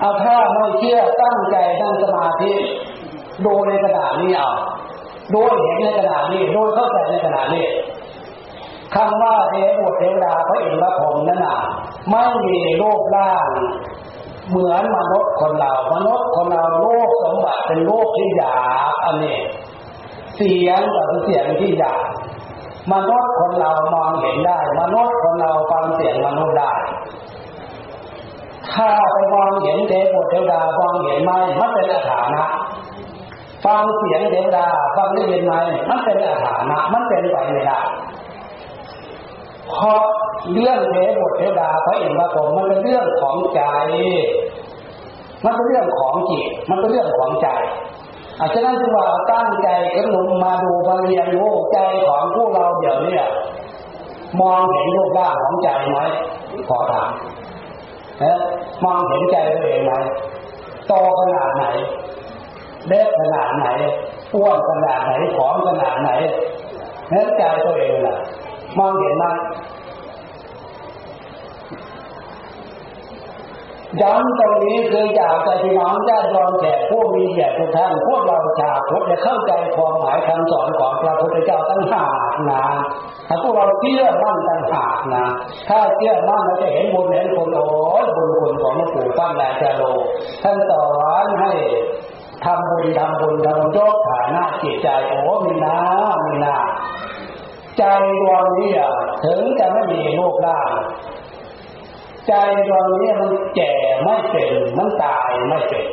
[0.00, 2.52] เอาถ้าไม่เชื่อตั้งใจตั้งสมาธิ
[3.44, 4.50] ดูในกระดาษนี้เอา
[5.34, 7.66] ดูเห็นในกระดาษนี้ดูเข้าใจในกระดาษนี้
[8.94, 11.58] คำว่าเทบุตรเทวดาพระอินทร์พระพรหมนั่นน่ะ
[12.10, 13.48] ไม่มีรูปร่าง
[14.48, 18.56] เหมือนมนุษย์คนเรา มนุษย์คนเราโลกสมบัติเป็นโลกที่หยา
[18.90, 19.38] บอันนี้
[20.36, 22.04] เสียงก็คือเสียงที่หยาบ
[22.92, 26.72] มนุษย์คนเรามองเห็นได้ มนุษย์คนเราฟังเสียงมนุษย์ได้
[28.72, 32.46] ถ้าไปมองเห็นเทพเทวดามองเห็นไหมมันเป็นอาถานะ
[33.64, 35.54] ฟังเสียงเทวดาฟังได้ยินไหม
[35.88, 37.80] มันเป็นอาถานะ มันเป็นไปไม่ได้
[39.68, 40.02] เพราะ
[40.52, 43.62] เรื่องเทบทเทดาพระอินทร์พระพรหมมันเป็นเรื่องของใจ
[45.44, 47.48] มันเป็นเรื่องของจิต มันเป็นเรื่องของใจ
[48.40, 53.18] อาจารย์จึงว่าตั้งใจกันลงมาดูมาเรียนรู้ใจของพวกเราเดี๋ยวนี้
[54.40, 55.98] มองเห็นรูปร่างของใจไหม
[56.68, 57.10] ขอถาม
[58.22, 58.38] นะ
[58.84, 59.92] มองเห็นใจตัวเองไหม
[60.88, 61.64] โตขนาดไหน
[62.88, 63.66] เล็กขนาดไหน
[64.34, 66.10] อ้วนขนาดไหนผอมขนาดไหน
[67.08, 68.16] เนื้อใจตัวเองล่ะ
[68.78, 69.24] มองเห็นไหม
[74.02, 82.64] ย้ำตรงนี้คืออยากจะพี่น้องญาติโยมแก่ผู้มีแก่ทุกท่านพวกเราชาวพุทธจะเข้าใจความหมายคำสอนของพระพุทธเจ้าตั้งหากนะ
[83.28, 85.24] ถ้าพวกเราเชื่อมั่นตั้งหากนะ
[85.68, 87.68] ถ้าเชื่อมั่นเราจะเห็นบุญเห็นคุณโอ้
[88.02, 89.82] ยบุญคุณของหลวงปู่ปั้นนาจาโล
[90.42, 90.86] ท่านสอ
[91.24, 91.52] นให้
[92.44, 95.76] ทำบุญทำบุญทำบุญยกฐานะจิตใจโอ้มีนา
[96.26, 96.56] มีนา
[97.78, 97.84] ใจ
[98.20, 98.70] ดวงนี้
[99.24, 100.60] ถึงจะไม่มีโลกร่า
[102.28, 102.32] ใจ
[102.68, 105.86] ดวงนี้มันแก่ไม่เป็นมันตายไม่เป็น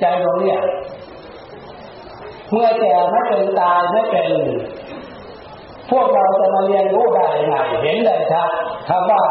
[0.00, 0.54] ใจดวงนี้
[2.50, 4.30] เมื่อแก่ไม่เป็นตายไม่เป็น
[5.90, 8.50] พวกเราจะมาเรียนรู้ได้ยังไงเห็นเลยครับ
[8.88, 9.22] คำว่า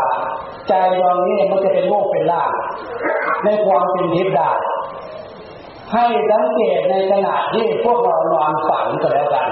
[0.68, 2.52] ใจดวงนี้มันจะเป็นโลกเป็นล่าง
[3.44, 4.52] ในความเป็นทิพย์ได้
[5.94, 9.48] ให้สังเกตในขณะที่พวกเรานอนฝันก็แล้วกัน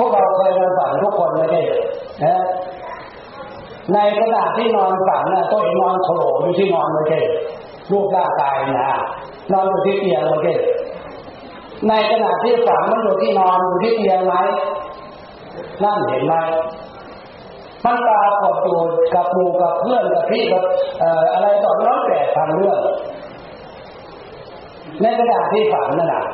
[0.00, 1.62] พวกเราเคยนอนฝันทุกคนไม่ใช่
[2.24, 2.44] นะ
[3.92, 7.20] ในขณะที่นอนฝันนะตัวเองนอนโผล่อยู่ที่นอนไม่ใช่
[7.90, 8.90] รูปร่างกายนะ
[9.52, 10.54] นอนอยู่ที่เตียงไม่ใช่
[11.88, 14.34] ในขณะที่ฝันมันอยู่ที่นอนอยู่ที่เตียงไหม
[15.84, 16.34] นั่นเห็นไหม
[17.84, 18.80] มันตากดอยู่
[19.14, 20.62] กับหมู่กับเพื่อนกับพี่กับ
[21.32, 22.78] อะไรต่อน้องแต่ทำเรื่อง
[25.02, 26.24] ในขณะที่ฝันนั่นนะ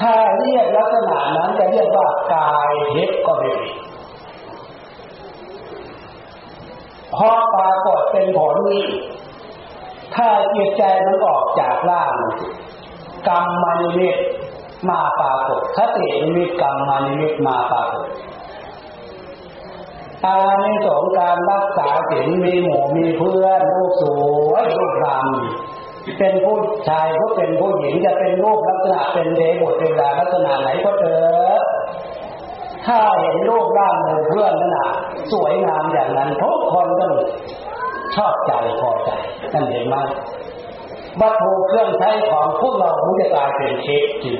[0.00, 3.76] ถ้าเรียกลักษณะนั้นจะเรียกว่ากายเทปก็ไม่ผิด
[7.12, 8.86] เพราะปรากฏเป็นผลนี้
[10.14, 12.12] ถ้าจิตใจมันออกจากร่าง
[13.28, 14.16] กรรมมานิมิต
[14.88, 18.06] มาปรากฏคตินิมิตกรรมมานิมิตมาปรากฏ
[20.24, 24.02] อาในสงการรักษาศีลมีหมู่มีเพื่อนลูกส
[24.50, 25.87] วยลูกรำ
[26.18, 31.62] เป็นผู้ชายก็เป็นผู้หญิงจะเป็นรูปลักษณะเป็นเดบุตรเวลาลักษณะไหนก็เถอะ
[32.86, 34.90] ถ้าเห็นรูปร่างขอเพื่อนนั่นน่ะ
[35.32, 37.12] สวยงามอย่างนั้นทุกคนต้อง
[38.16, 39.10] ชอบใจพอใจ
[39.52, 39.96] นั่นเห็นไหม
[41.20, 44.36] วัตถุเครื่องใช้ของพวกเรามันจะกลายเป็นเช็คจริง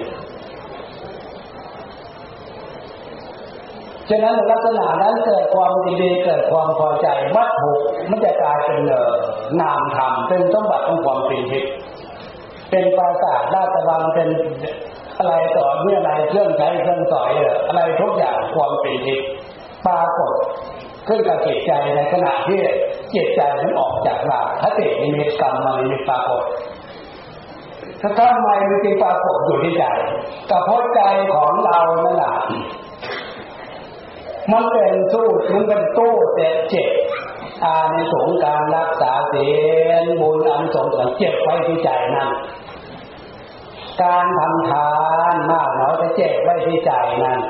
[4.10, 7.72] ฉะนั้นลักษณะนั้นเกิดความดีเกิดความพอใจวัตถุ
[8.10, 11.72] มันจะกลายเป็นเนามธรรมเป็นสมบัติของความเป็นทิพย์
[12.70, 14.28] เป็นปราสาทราชวังเป็น
[15.18, 17.32] อะไรต่อเมื่ออะไรเครื่องใช้เครื่องสอย
[17.68, 19.28] อะไรทุกอย่างความเป็นทิพย์
[19.86, 20.32] ปรากฏ
[21.08, 22.60] ขึ้นกับจิตใจในขณะที่
[23.14, 26.44] จิตใจมันออกจากร่างคตินิมิตกรรมมันนิมิตปรากฏ
[28.00, 29.84] ถ้าทำไมมันจึงปรากฏอยู่ที่ใจ
[30.50, 31.00] กับพใจ
[31.34, 32.34] ของเรานั่นแหละ
[34.52, 36.88] มันเป็นสู้มันเป็นตู้เจ็บเจ็บ
[37.64, 39.46] อาในสงการรักษาเสี
[39.90, 42.30] ยนบุญอันสงฆ์เจ็บไว้ที่ใจนั่น
[44.02, 44.90] การทำทา
[45.32, 46.92] นมากน้อยจะเจ็บไว้ที่ใจ
[47.24, 47.40] นั่น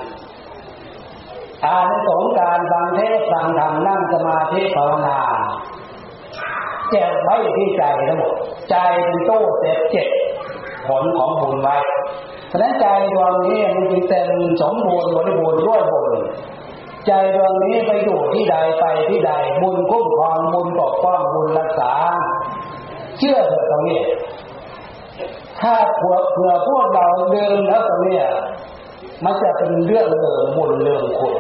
[1.65, 5.19] อาในสงการฟังเทศฟังธรรมนั่งสมาธิภาวนา
[6.91, 8.35] เจ็บไว้ที่ใจทั้งหมด
[8.71, 10.09] ใจเป็นตู้เจ็บเจ็บ
[10.89, 11.77] ผลของบุญไว้
[12.49, 14.29] เพราะนั้นใจดวงนี้มันจึงเต็ม
[14.63, 16.13] สมบูรณ์บริบูรณ์ด้วยบุญ
[17.09, 21.93] ใจดวงนี้ไปอยู่ที่ใดไปที่ใด บุญคุ้มครองบุญปกป้องบุญรักษา
[23.19, 24.01] เชื่อเถอะตรงนี้
[25.61, 28.19] ถ้าเผื่อเผื่อพวกเราเดินแล้วตรงนี้
[29.25, 31.35] มันจะเป็นเรื่องเดิมบุญเรื่องคุณ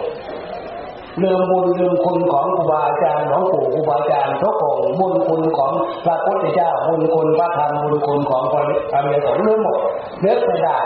[1.18, 5.72] เรื่องบุญเรื่องคุณของครูบาอาจารย์ของปู่ครูบาอาจารย์ทุกองบุญคุณของ
[6.04, 9.78] พระพุทธเจ้าบุญคุณพระธรรมบุญคุณของพระอริยสงฆ์เรื่องหมด
[10.20, 10.78] เลิกไปได้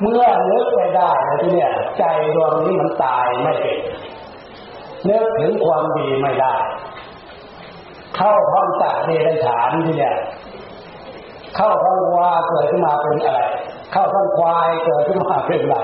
[0.00, 2.02] เมื่อเลิกไปได้แล้วทีเนี้ยใจ
[2.34, 3.78] ดวงนี้มันตายไม่เป็น
[5.08, 6.54] นึกถึงความดีไม่ได้
[8.16, 10.14] เข้าท้องสัตว์เดรัจฉานที่เนี่ย
[11.56, 13.42] เข้าท้องวัวเกิดขึ้นมาเป็นอะไร
[13.92, 15.76] เข้าท้องควายเกิดขึ้นมาเป็นอะไร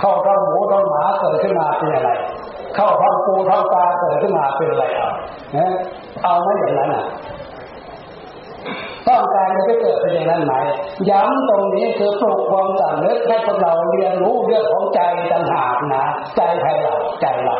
[0.00, 2.10] เข้าท้องหมูท้องหมาเกิดขึ้นมาเป็นอะไร
[2.74, 5.10] เข้าท้องปูท้องปลาเกิดขึ้นมาเป็นอะไรเอา
[5.52, 5.70] เนี่ย
[6.22, 7.04] เอาไม่อย่างนั้นอะ
[9.08, 10.54] ต้องการจะไปเกิดเป็นอย่างนั้นไหม
[11.10, 15.00] ย้ำตรงนี้คือปลุกความสำนึกให้พวกเราเรียนรู้เรื่องของใจ
[15.32, 16.04] ต่างหากนะ
[16.36, 17.56] ใจใครเราใจเรา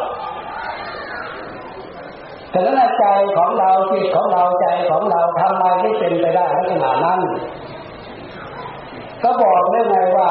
[2.54, 3.04] แต่ละใจ
[3.36, 7.20] ของเราจิตของเราใจของเราทำไมไม่เป็นไปได้ลักษณะนั้น
[9.22, 10.30] ก็บอกได้ไงว่า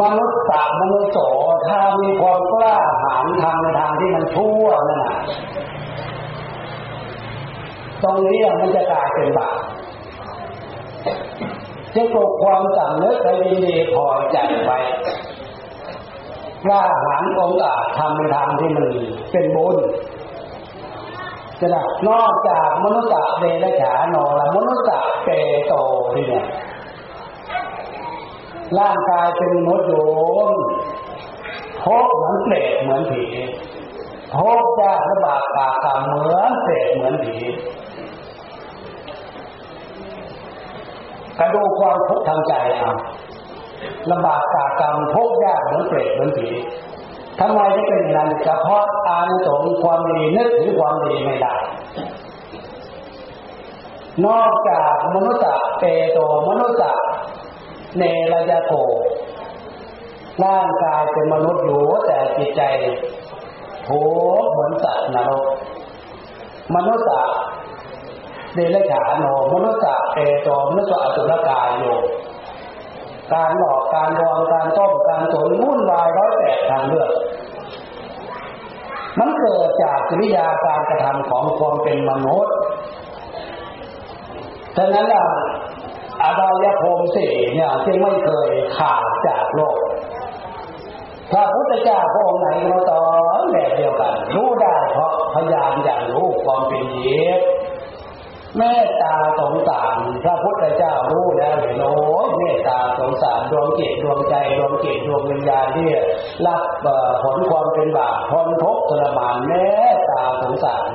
[0.00, 1.18] มนุษย์สามนุษย์โส
[1.66, 5.16] ถ้ามีความกล้าหาญทางในทางที่มันชั่วนั่นแหะ
[8.02, 9.56] ตรงนี้มันจะกลายเป็นบาป
[11.94, 14.78] จะปลุกความสำนึกให้ดีพอใจไว้
[16.64, 18.86] กล้าหาญองอาจทำในทางที่มัน
[19.30, 19.76] เป็นบุญ
[21.60, 23.10] จะนะนอกจากมนุษย์
[23.40, 24.86] เดรัจฉานอละมนุษย์
[25.24, 25.28] เป
[25.66, 25.72] โต
[26.12, 26.44] ที่เนี่ย
[28.78, 29.94] ร่างกายเป็นมนุษย์โย
[30.50, 30.52] ม
[31.82, 33.24] พบเหมือนเปรตเหมือนผี
[34.34, 37.36] พบยากลำบากปากกรรมเหมือนเปรตเหมือนผี
[41.38, 42.92] กระดูความทุกข์ทางใจเอา
[44.10, 46.48] ลำบากกากรรมทุกยากเหมือนเปรตเหมือนผี
[47.40, 51.54] ทำไมได้เป็นอย่างนั้นก็เพาะอานสงความดีนึกถึงความดีไม่ได้
[54.26, 55.42] นอกจากมนุษย์
[55.78, 56.18] เปโต
[56.48, 56.78] มนุษย์
[57.98, 58.02] เน
[58.32, 58.72] รยโต
[60.44, 62.62] ร่างกายเป็นมนุษย์อยู่แต่จิตใจ
[63.88, 64.02] ทุ
[64.42, 65.44] กเหมือนสัตว์นรก
[66.74, 67.06] มนุษย์
[68.54, 69.80] เดรัจฉานโนมนุษย์
[70.14, 71.84] เอโตมนุษย์อสุรกายโย
[73.32, 77.10] การหลอกการลวงการต้มการสนวุ่นวายร้อยแปดทางเลือก
[79.18, 82.56] มันเกิดจากกิริยาการกระทำของความเป็นมนุษย์
[84.76, 85.26] ฉะนั้นอะ
[86.22, 89.78] อาบายภูมิสี่เนี่ยจึงไม่เคยขาดจากโลก
[91.30, 93.04] พระพุทธเจ้าพระองค์ไหนก็ตอ
[93.40, 97.30] นแบบเดียวกัน รู้ได้เพราะพยายามอย่างรู้ความเป็นเยีย
[98.58, 101.94] เมตตาสงสารพระพุทธเจ้ารู้แล้วเห็นโอ้
[102.38, 105.88] เมตตาสงสารดวงจิตดวงใจดวงจิตดวงวิญญาณที่
[106.46, 106.62] รับ
[107.22, 109.52] ผลความเป็นบาปทนทุกข์ทรมานเม
[109.94, 110.88] ตตาสงสาร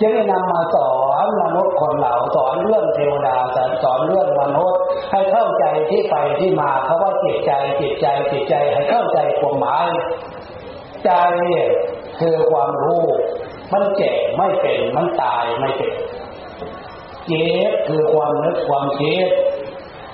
[0.00, 0.92] จึงได้นำมาสอ
[1.24, 3.36] นมนุษย์คนเหล่าสอนเรื่องเทวดา
[3.82, 4.80] สอนเรื่องมนุษย์
[5.12, 9.88] ให้เข้าใจที่ไปที่มาเขาะว่าจิตใจจิตใจจิตใจให้เข้าใจความหมาย
[11.04, 11.10] ใจ
[12.20, 13.04] คือความรู้
[13.72, 15.92] มันเจ็บไม่เป็นมันตายไม่เป็น
[17.32, 19.26] จ็บคือความนึกความคิด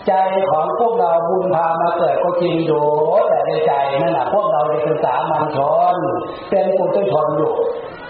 [0.07, 0.13] ใจ
[0.51, 2.85] ของพวกเราบุญพามาเกิดก็จริงอยู่
[3.29, 5.59] แต่ในใจนั่นแหละพวกเราเป็นสามัญช
[5.95, 5.97] น
[6.51, 7.53] เป็นปุถุชนอยู่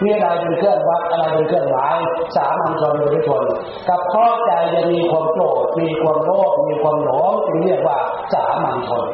[0.03, 1.97] มีอะไรเป็นเครื่องวัดอะไรเป็นเครื่องหมาย
[2.37, 3.43] สามัญชนปุถุชน
[3.89, 7.99] กับข้อใจจะมีความโกรธมีความโลภมีความหลงจึงเรียกว่า
[8.35, 9.05] สามัญชน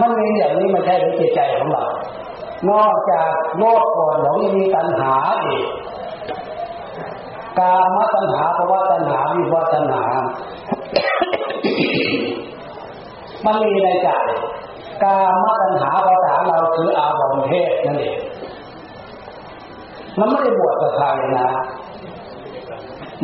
[0.00, 1.84] มันมีอย่างนี้ไม่ใช่ในจิตใจของเรา
[2.70, 5.14] นอกจากโลภโกรธหลงยังมีตัณหา
[5.44, 5.64] อีก
[7.60, 10.04] กามตัณหาภาวะตัณหาวิวัตัณหา
[13.46, 14.08] มันมีในใจ
[15.02, 18.18] กามตัณหาภาษาเราคืออารมณ์เพศนั่นเอง
[20.18, 21.06] มันไม่ได้บวชกับใคร
[21.38, 21.48] นะ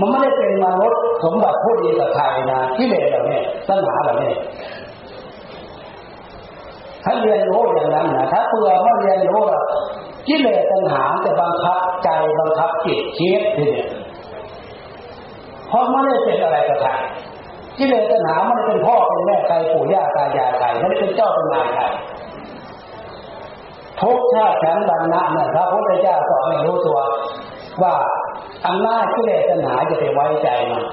[0.01, 4.32] มันไม่ได้เป็นมนุษย์สมบัติผู้ดีกับใครนะที่เลสเหล่านี้ตัณหาเหล่านี้
[7.05, 9.43] ถ้าเรียนรู้อย่างนั้นนะถ้าเพื่อไม่เรียนรู้
[10.28, 12.09] กิเลสตัณหาจะบังคับใจ
[12.41, 13.89] บังคับจิตคิดทีเดียว
[15.77, 16.91] ราะไม่ได้เป็นอะไรกับใคร
[17.79, 21.85] กิเลสตัณหาไม่ได้เป็นพ่อเป็นแม่ใครปู่ย่าตายายใครไม่ได้เป็นเจ้าเป็นนายใคร
[24.01, 26.99] ทุกชาติฉันบรรณะเนี่ยพระพุทธเจ้าสอนให้รู้ตัว
[27.83, 27.95] ว่า
[28.66, 30.85] อำนาจกิเลสตัณหาจะไปไว้ใจมัน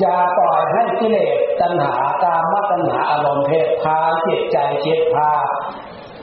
[0.00, 5.30] อย่าปล่อยให้กิเลสตัณหาการมตัณหาอารมณ์เพศพาจิตใจเจ็บพา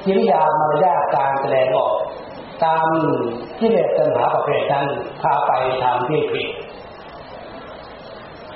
[0.05, 1.93] กิริยามารยาการแสดงออก
[2.63, 2.87] ตาม
[3.59, 4.87] กิเลสตัณหาประเภทนั้น
[5.21, 5.51] พาไป
[5.81, 6.47] ทางที่ผิด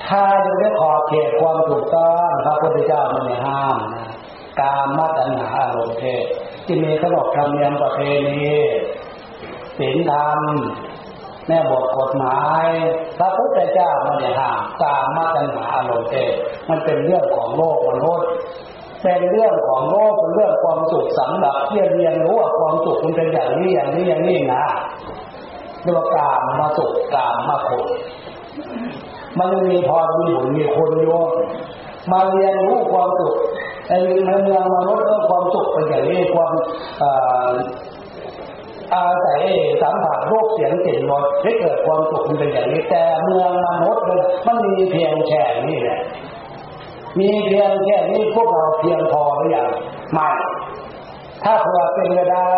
[0.06, 4.10] ถ้ายังไม่ขอเขตความถูกต้องพระพุทธเจ้าไม่ห้ามนะ
[4.62, 6.26] การมาตัญหาอารมณ์เพศ
[6.66, 8.52] ที่มีขนบธรรมเนียมประเพณี
[9.78, 10.40] ศีลธรรม
[11.48, 12.68] แม่บทกฎหมาย
[13.18, 16.32] พระพุทธเจ้ามันจะห้ามการมาตัญหาอารมณ์เพศ
[16.70, 18.30] มันเป็นเรื่องของโลกมนุษย์
[19.02, 24.66] เป็นเรื่องของโลกเป็นเรื่องความสุขสำหรับที่เรียนรู้ว่าความสุขมันเป็นอย่างนี้อย่างนี้อย่างนี้นะ
[25.82, 27.80] เรียกว่ากามมาสุขกามมาขุ
[29.40, 31.08] มันมีพรมีบุญมีคนโย
[32.12, 33.36] มาเรียนรู้ความสุข
[33.90, 33.94] ใน
[34.44, 36.54] เมืองมนุษย์ก็ความสุขเป็นอย่างนี้ความ
[38.96, 39.42] อาศัย
[39.82, 44.04] สัมผัสโรคเสียงกลิ่นรสให้เกิดความสุขเป็นอย่างนี้แต่เมืองมนุษย์
[44.46, 46.00] มันมีเพียงแค่นี้แหละ
[47.20, 49.68] มีเพียงแค่นี้พวกเราเพียงพอหรือยัง
[50.14, 50.30] ไม่
[51.44, 52.50] ถ้าเผื่อเป็นก็ได้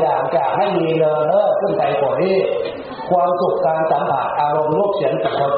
[0.00, 1.06] อยากจะให้มีเล
[1.46, 2.36] ยขึ้นไปกว่านี้
[3.10, 5.48] ความสุขการสัมผัสอารมณ์รูปเสียงกับเรา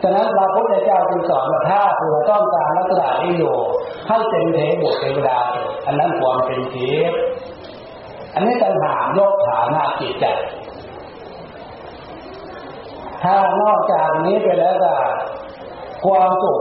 [0.00, 3.56] เฉะนั้นพระพุทธเจ้าจึงสอนว่าถ้าเผื่อต้องการลักษณะนี้อยู่
[4.08, 5.38] ให้เป็นเทบุตรเทวดา
[5.86, 6.76] อันนั้นความเป็นเท
[7.10, 7.12] พ
[8.34, 10.26] อันนี้ต่างหากยกฐานะจิตใจ
[13.22, 14.94] ถ้านอกจากนี้ไปแล้วก็
[16.04, 16.60] ความสุข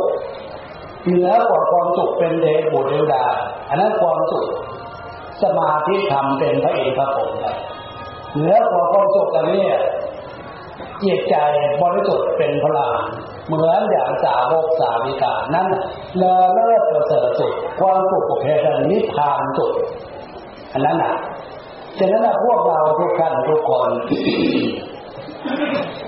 [1.05, 3.25] เหนือกว่าความสุขเป็นเดชบุตรเทวดา
[3.69, 4.47] อันนั้นความสุข
[5.43, 7.29] สมาธิธรรมเป็นพระเอกพระผม
[8.33, 9.65] เหนือกว่าความสุขอันนี้
[11.03, 11.35] จิตใจ
[11.81, 12.93] บริสุทธิ์เป็นพลัง
[13.47, 15.67] เหมือนอย่างสาวกสาวิกานั้น
[16.17, 19.71] เลอเลิศประเสริฐสุดความสุขประเภทนิพพานสุด
[20.73, 21.15] อันนั้นอะ
[21.99, 23.89] ฉะนั้นพวกเราทุกท่านทุกคน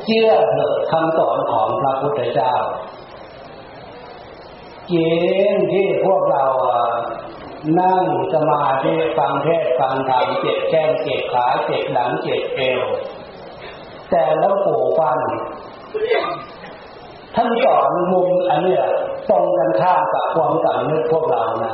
[0.06, 2.54] เชื่อเถอะคำสอนของพระพุทธเจ้า
[4.88, 4.94] เก
[5.56, 6.46] ณฑ์ที่พวกเรา
[7.80, 12.82] นั่งสมาธิฟังเทศฟังธรรมเจ็บแก้มเจ็บขาเจ็บหลังเจ็บเอว
[14.10, 15.20] แต่แล้วปู่ฟัน
[17.36, 18.84] ท่านสอนมุมอันเนี้ย
[19.30, 21.74] ตรงกันข้ามกับความกำนึกพวกเรานะ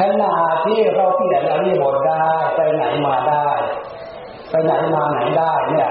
[0.00, 0.34] ขณะ
[0.64, 2.24] ที่เราเปลี่ยนอริบทได้
[2.56, 3.48] ไปไหนมาได้
[4.50, 5.90] ไปไหนมาไหนได้เนี่ย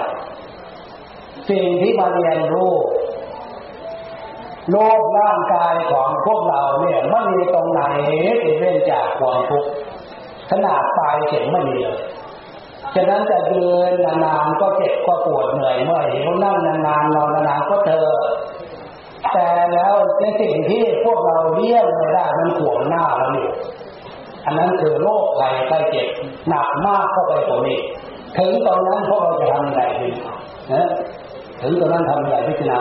[1.49, 2.73] สิ่งที่มาเรียนรู้
[4.71, 7.81] โลกร่างกายของพวกเราเนี่ยไม่มีตรงไหน
[8.43, 9.69] ที่เว้นจากความทุกข์
[10.49, 11.99] ขนาดตายเข็มไม่มีเลย
[12.95, 13.91] ฉะนั้นจะเดิน
[14.25, 16.57] นานๆก็เจ็บก็ปวดเหนื่อยเมื่อยเขานั่ง
[16.87, 18.07] นานๆนอนนานๆก็เธอ
[19.33, 23.49] แต่แล้วในสิ่งที่พวกเราเลี่ยงไม่ได้มันขวงหน้าเราอยู่
[24.45, 26.07] อันนั้นคือโรคภัยไข้เจ็บ
[26.49, 27.79] หนักมากเข้าไปกว่านี้
[28.37, 30.09] ถึงตอนนั้นพวกเราจะทำอะไรดี
[30.73, 30.87] นะ
[31.61, 32.79] ถึงตอนนั้นทำอะไรพิจารณา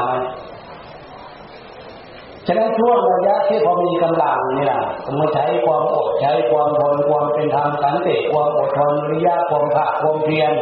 [2.46, 4.76] ฉะนั้นช่วงระยะที่พอมีกำลังเนี่ย
[5.18, 10.52] มาใช้ความอดใช้ความทนความเป็นธรรมสันติความอดทนวิยะความภาคความเพียร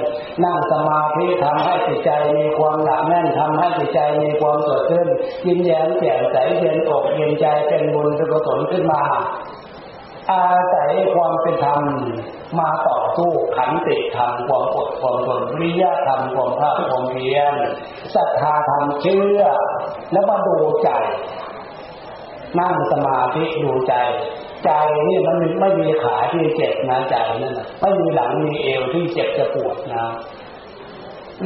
[0.43, 5.09] นั่งสมาธิทำให้จิตใจมีความหนักแน่นทำให้จิตใจมีความสดชื่น
[5.45, 9.03] ยิ้มแย้มแจ่มใสเย็นอกเย็นใจเป็นบุญเป็นกุศลขึ้นมา
[10.31, 11.81] อาศัยความเป็นธรรม
[12.59, 17.55] มาต่อสู้ขันติธรรมความอดความทนวิยะธรรมความภาคความเพียร
[18.15, 19.43] ศรัทธาธรรมเชื่อ
[20.13, 20.89] แล้วมาดูใจ
[22.61, 23.95] นั่งสมาธิดูใจ
[24.65, 24.71] ใจ
[25.09, 30.05] นี่มันไม่มีขาที่เจ็บนะใจนั่นนะไม่มีหลังมีเอวที่เจ็บจะปวดนะ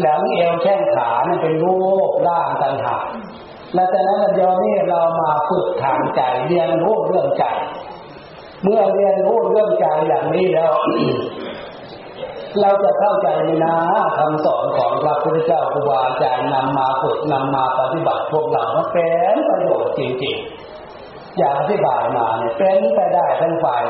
[0.00, 1.78] หลังเอวแข้งขานั่นเป็นรู
[2.11, 3.04] ปร่างต่างหาก
[3.74, 7.44] และจากนั้นเดี๋ยวนี้เรามาฝึกทางใจเรียนรู้เรื่องใจ
[8.62, 10.72] เมื่อเรียนรู้เรื่องใจอย่างนี้แล้ว
[12.61, 13.74] เราจะเข้าใจในนะ
[14.16, 20.66] คำสอนของพระพุทธเจ้าครูบาอาจารย์นำมาฝึกนำมาปฏิบัติพวกเราเป็นประโยชน์จริงๆ
[21.39, 23.84] อย่างอธิบายมาเนี่ยเป็นไปได้ทั้งฝ่าย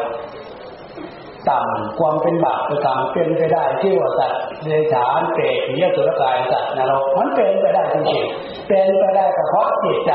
[1.48, 10.12] ต่ำความเป็นบาปเป็นกรรมเป็นไปได้ที่ว่าสัตว์เดรัจฉานเปรตผีสุรกายสัตว์นรกมันเป็นไปได้จริงๆเป็นไปได้เฉพาะจิตใจ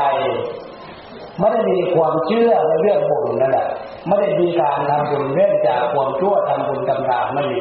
[1.38, 3.66] ไม่ได้มีความเชื่อในเรื่องบุญนั่นแหละ
[4.06, 7.60] ไม่ได้มีการทำบุญเว้นจากความชั่วทำบุญกำลังไม่มี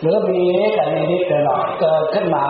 [0.00, 0.44] หรือมี
[0.74, 2.46] แต่นิดหน่อยเกิดขึ้นมา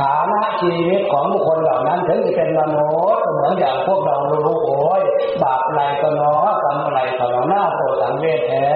[0.00, 5.02] ฐานะชีวิตของบุคคลเหล่านั้นถึงจะเป็นมนุษย์เหมือนอย่างพวกเรารู้โอ้ย
[5.42, 8.66] บาปอะไรก็น้อกรรมอะไรก็น้อหน้าโตสังเวชแท้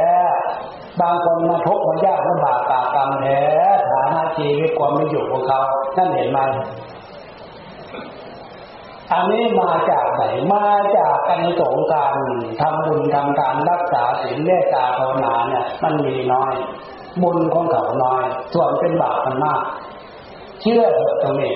[1.00, 3.40] บางคนมาทุกข์มายากลำบากตากรรมแท้
[3.90, 5.60] ฐานะชีวิตความไม่อยู่ของเขา
[5.96, 6.38] ท่านเห็นไหม
[9.12, 10.66] อันนี้มาจากไหนมา
[10.96, 12.14] จากการสงการ
[12.60, 16.52] ทำบุญทำการรักษาศีลเมตตาภาวนาเนี่ย มันมีน้อย
[17.22, 18.22] บุญของเขาน้อย
[18.54, 19.62] ส่วนเป็นบาปมันมาก
[20.60, 21.54] เชื่อเถอะตรงนี้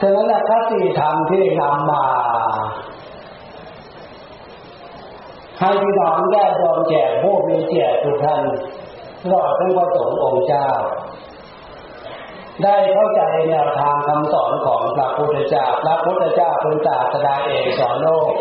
[0.00, 2.04] ฉะนั้นคติธรรมที่นำมา
[5.58, 8.42] ให้พี่น้องญาติโยมแจกผู้มีเกียรติทุกท่าน
[9.30, 10.68] รอดทั้งพระสงฆ์องค์เจ้า
[12.62, 18.32] ได้เข้าใจแนวทางคำสอนของพระพุทธเจ้าพระพุทธเจ้าเป็นศาสดาเอกสอนโลก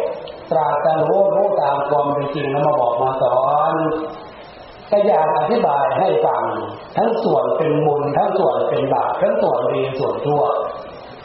[0.52, 3.40] ตราสรู้รู้ตามความเป็นจริงแล้วมาบอกมาสอ
[3.72, 3.74] น
[4.92, 6.44] ก็อยากอธิบายให้ฟัง
[6.98, 10.44] ทั้งส่วนเป็นบุญทั้งส่วนเป็นบาปทั้งส่วนดีส่วนชั่ว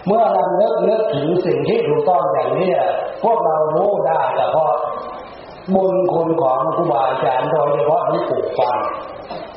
[0.06, 2.72] เมื่อเราเลิกเลิกถึงสิ่งที่ถูกต้องอย่างนี้
[3.22, 4.72] พวกเรารู้ได้แต่เพราะ
[5.74, 8.76] บุญคุณของครูบาอาจารย์โดยเฉพาะที่ปลูกฟัง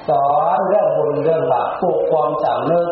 [0.09, 2.87] สอนเรื่องบุญเรื่องบาปปลูกความสำนึก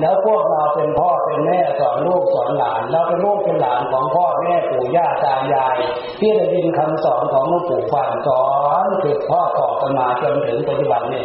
[0.00, 5.76] แล้วพวกเราเป็นพ่อเป็นแม่สอนลูกสอนหลาน เราเป็นลูกเป็นหลานของพ่อแม่ปู่ย่าตายาย
[6.18, 8.44] ที่ได้ยินคำสอนของหลวงปู่ฟังสอ
[8.84, 11.24] นสืบพ่อต่อกันมาจนถึงปัจจุบันนี้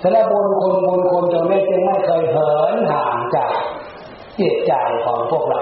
[0.00, 3.50] แต่ละบุญคุณบุญคุณจนไม่จึงไม่เคยเหินห่างจาก
[4.40, 4.72] จิตใจ
[5.04, 5.60] ของพวกเรา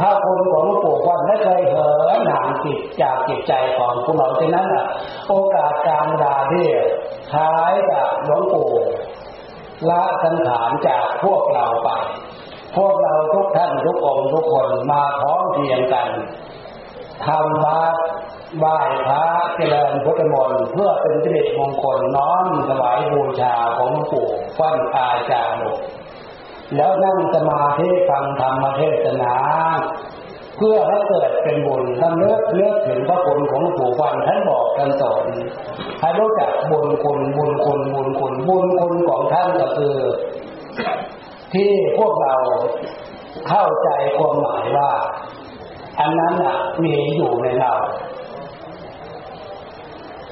[0.00, 4.86] ถ้าคุณของหลวงปู่ฟันไม่เคยเหินห่างจิตจากจิตใจของพวกเราฉะนั้นอะ
[5.28, 6.68] โอกาสการดาเที่
[7.34, 8.70] ท้ายกับหลวงปู่
[9.90, 11.88] ละสังขารจากพวกเราไป
[12.76, 16.08] พวกเราทุกท่านทุกองค์ทุกคนมาพร้อมเพียงกัน
[17.26, 17.96] ทำวัด
[18.58, 19.24] ไหว้พระ
[19.56, 24.28] เจริญพุทธมนต์เพื่อเป็นสิริมงคลน้อมถวายบูชาของหลวงปู่
[24.58, 25.60] ฟันอาจารย์
[26.76, 29.34] แล้วนั่งสมาธิฟังธรรมเทศนา
[30.56, 35.24] เพื่อให้เกิดเป็นบุญท่านเลือกเลือกถึงพระคุณของหลวงปู่ฟันท่านบอกท่านสอน
[36.00, 39.96] ให้รู้จักบุญคุณบุญคุณบุญคุณบุญคุณของท่านก็คือ
[41.52, 42.34] ที่พวกเรา
[43.48, 44.90] เข้าใจความหมายว่า
[46.00, 47.72] อันนั้นอะมีอยู่ในเรา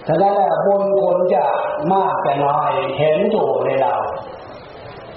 [0.09, 0.35] ฉะนั้น
[0.67, 1.45] บุญคุณจะ
[1.93, 3.95] มากจะน้อยเห็นอยู่ในเรา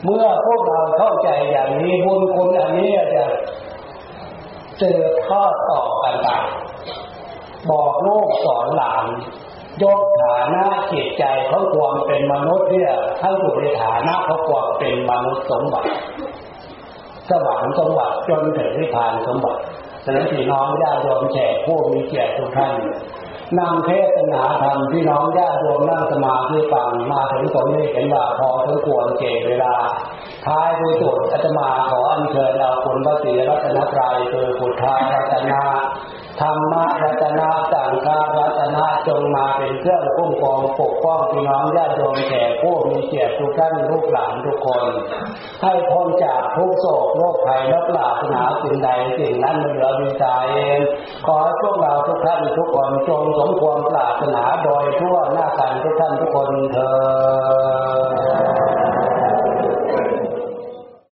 [0.03, 3.23] เมื่อพวกเราเข้าใจอย่างนี้บุญคุณอันนี้จะ
[4.80, 6.28] เจอข้อต่อกันไป
[7.69, 9.05] บอกลูกสอนหลาน
[9.84, 15.89] ยกฐานะจิตใจเขาความเป็นมนุษย์เนี่ยให้อยู่ในฐานะเขาความเป็นมนุษย์สมบัติ
[17.30, 19.61] สวรรค์สมบัติจนถึงนิพพานสมบัติ
[20.03, 22.71] ฉะนั้นพี่น้องญาติโยมแขกผู้มีเกียรติทุกท่าน
[23.59, 29.73] นำเทศนาธรรมที่น้องญาติโยมนั่งสมาธิฟังมาถึงตนได้เห็นว่าพอถึงควรเก็บเวลา
[30.45, 35.61] ท้ายด้วยสุดอาตมาขออัญเชิญเอาคุณพระศรีรัตนตรัยคือพุทธารัตนา
[36.41, 36.73] ธรรม
[37.03, 38.07] รัตนาสังฆ
[38.38, 44.83] รัตนาจงมาเป็นเครื่องคุ้มครองปกป้องพี่น้องญาติโยมแขกผู้มีเกียรติทุกท่านลูกหลานทุกคน
[45.61, 50.47] ให้พ้นจากทุกโศกโรคภัยและปราศนาสิ่งใดสิ่งนั้นเหลือวิจัย
[51.25, 56.91] ขอพวกเราทุกท่านทุกคนจงสมความปรารถนาโดยทั่วหน้ากันทุกท่านทุกคนเถิ
[58.24, 58.24] ด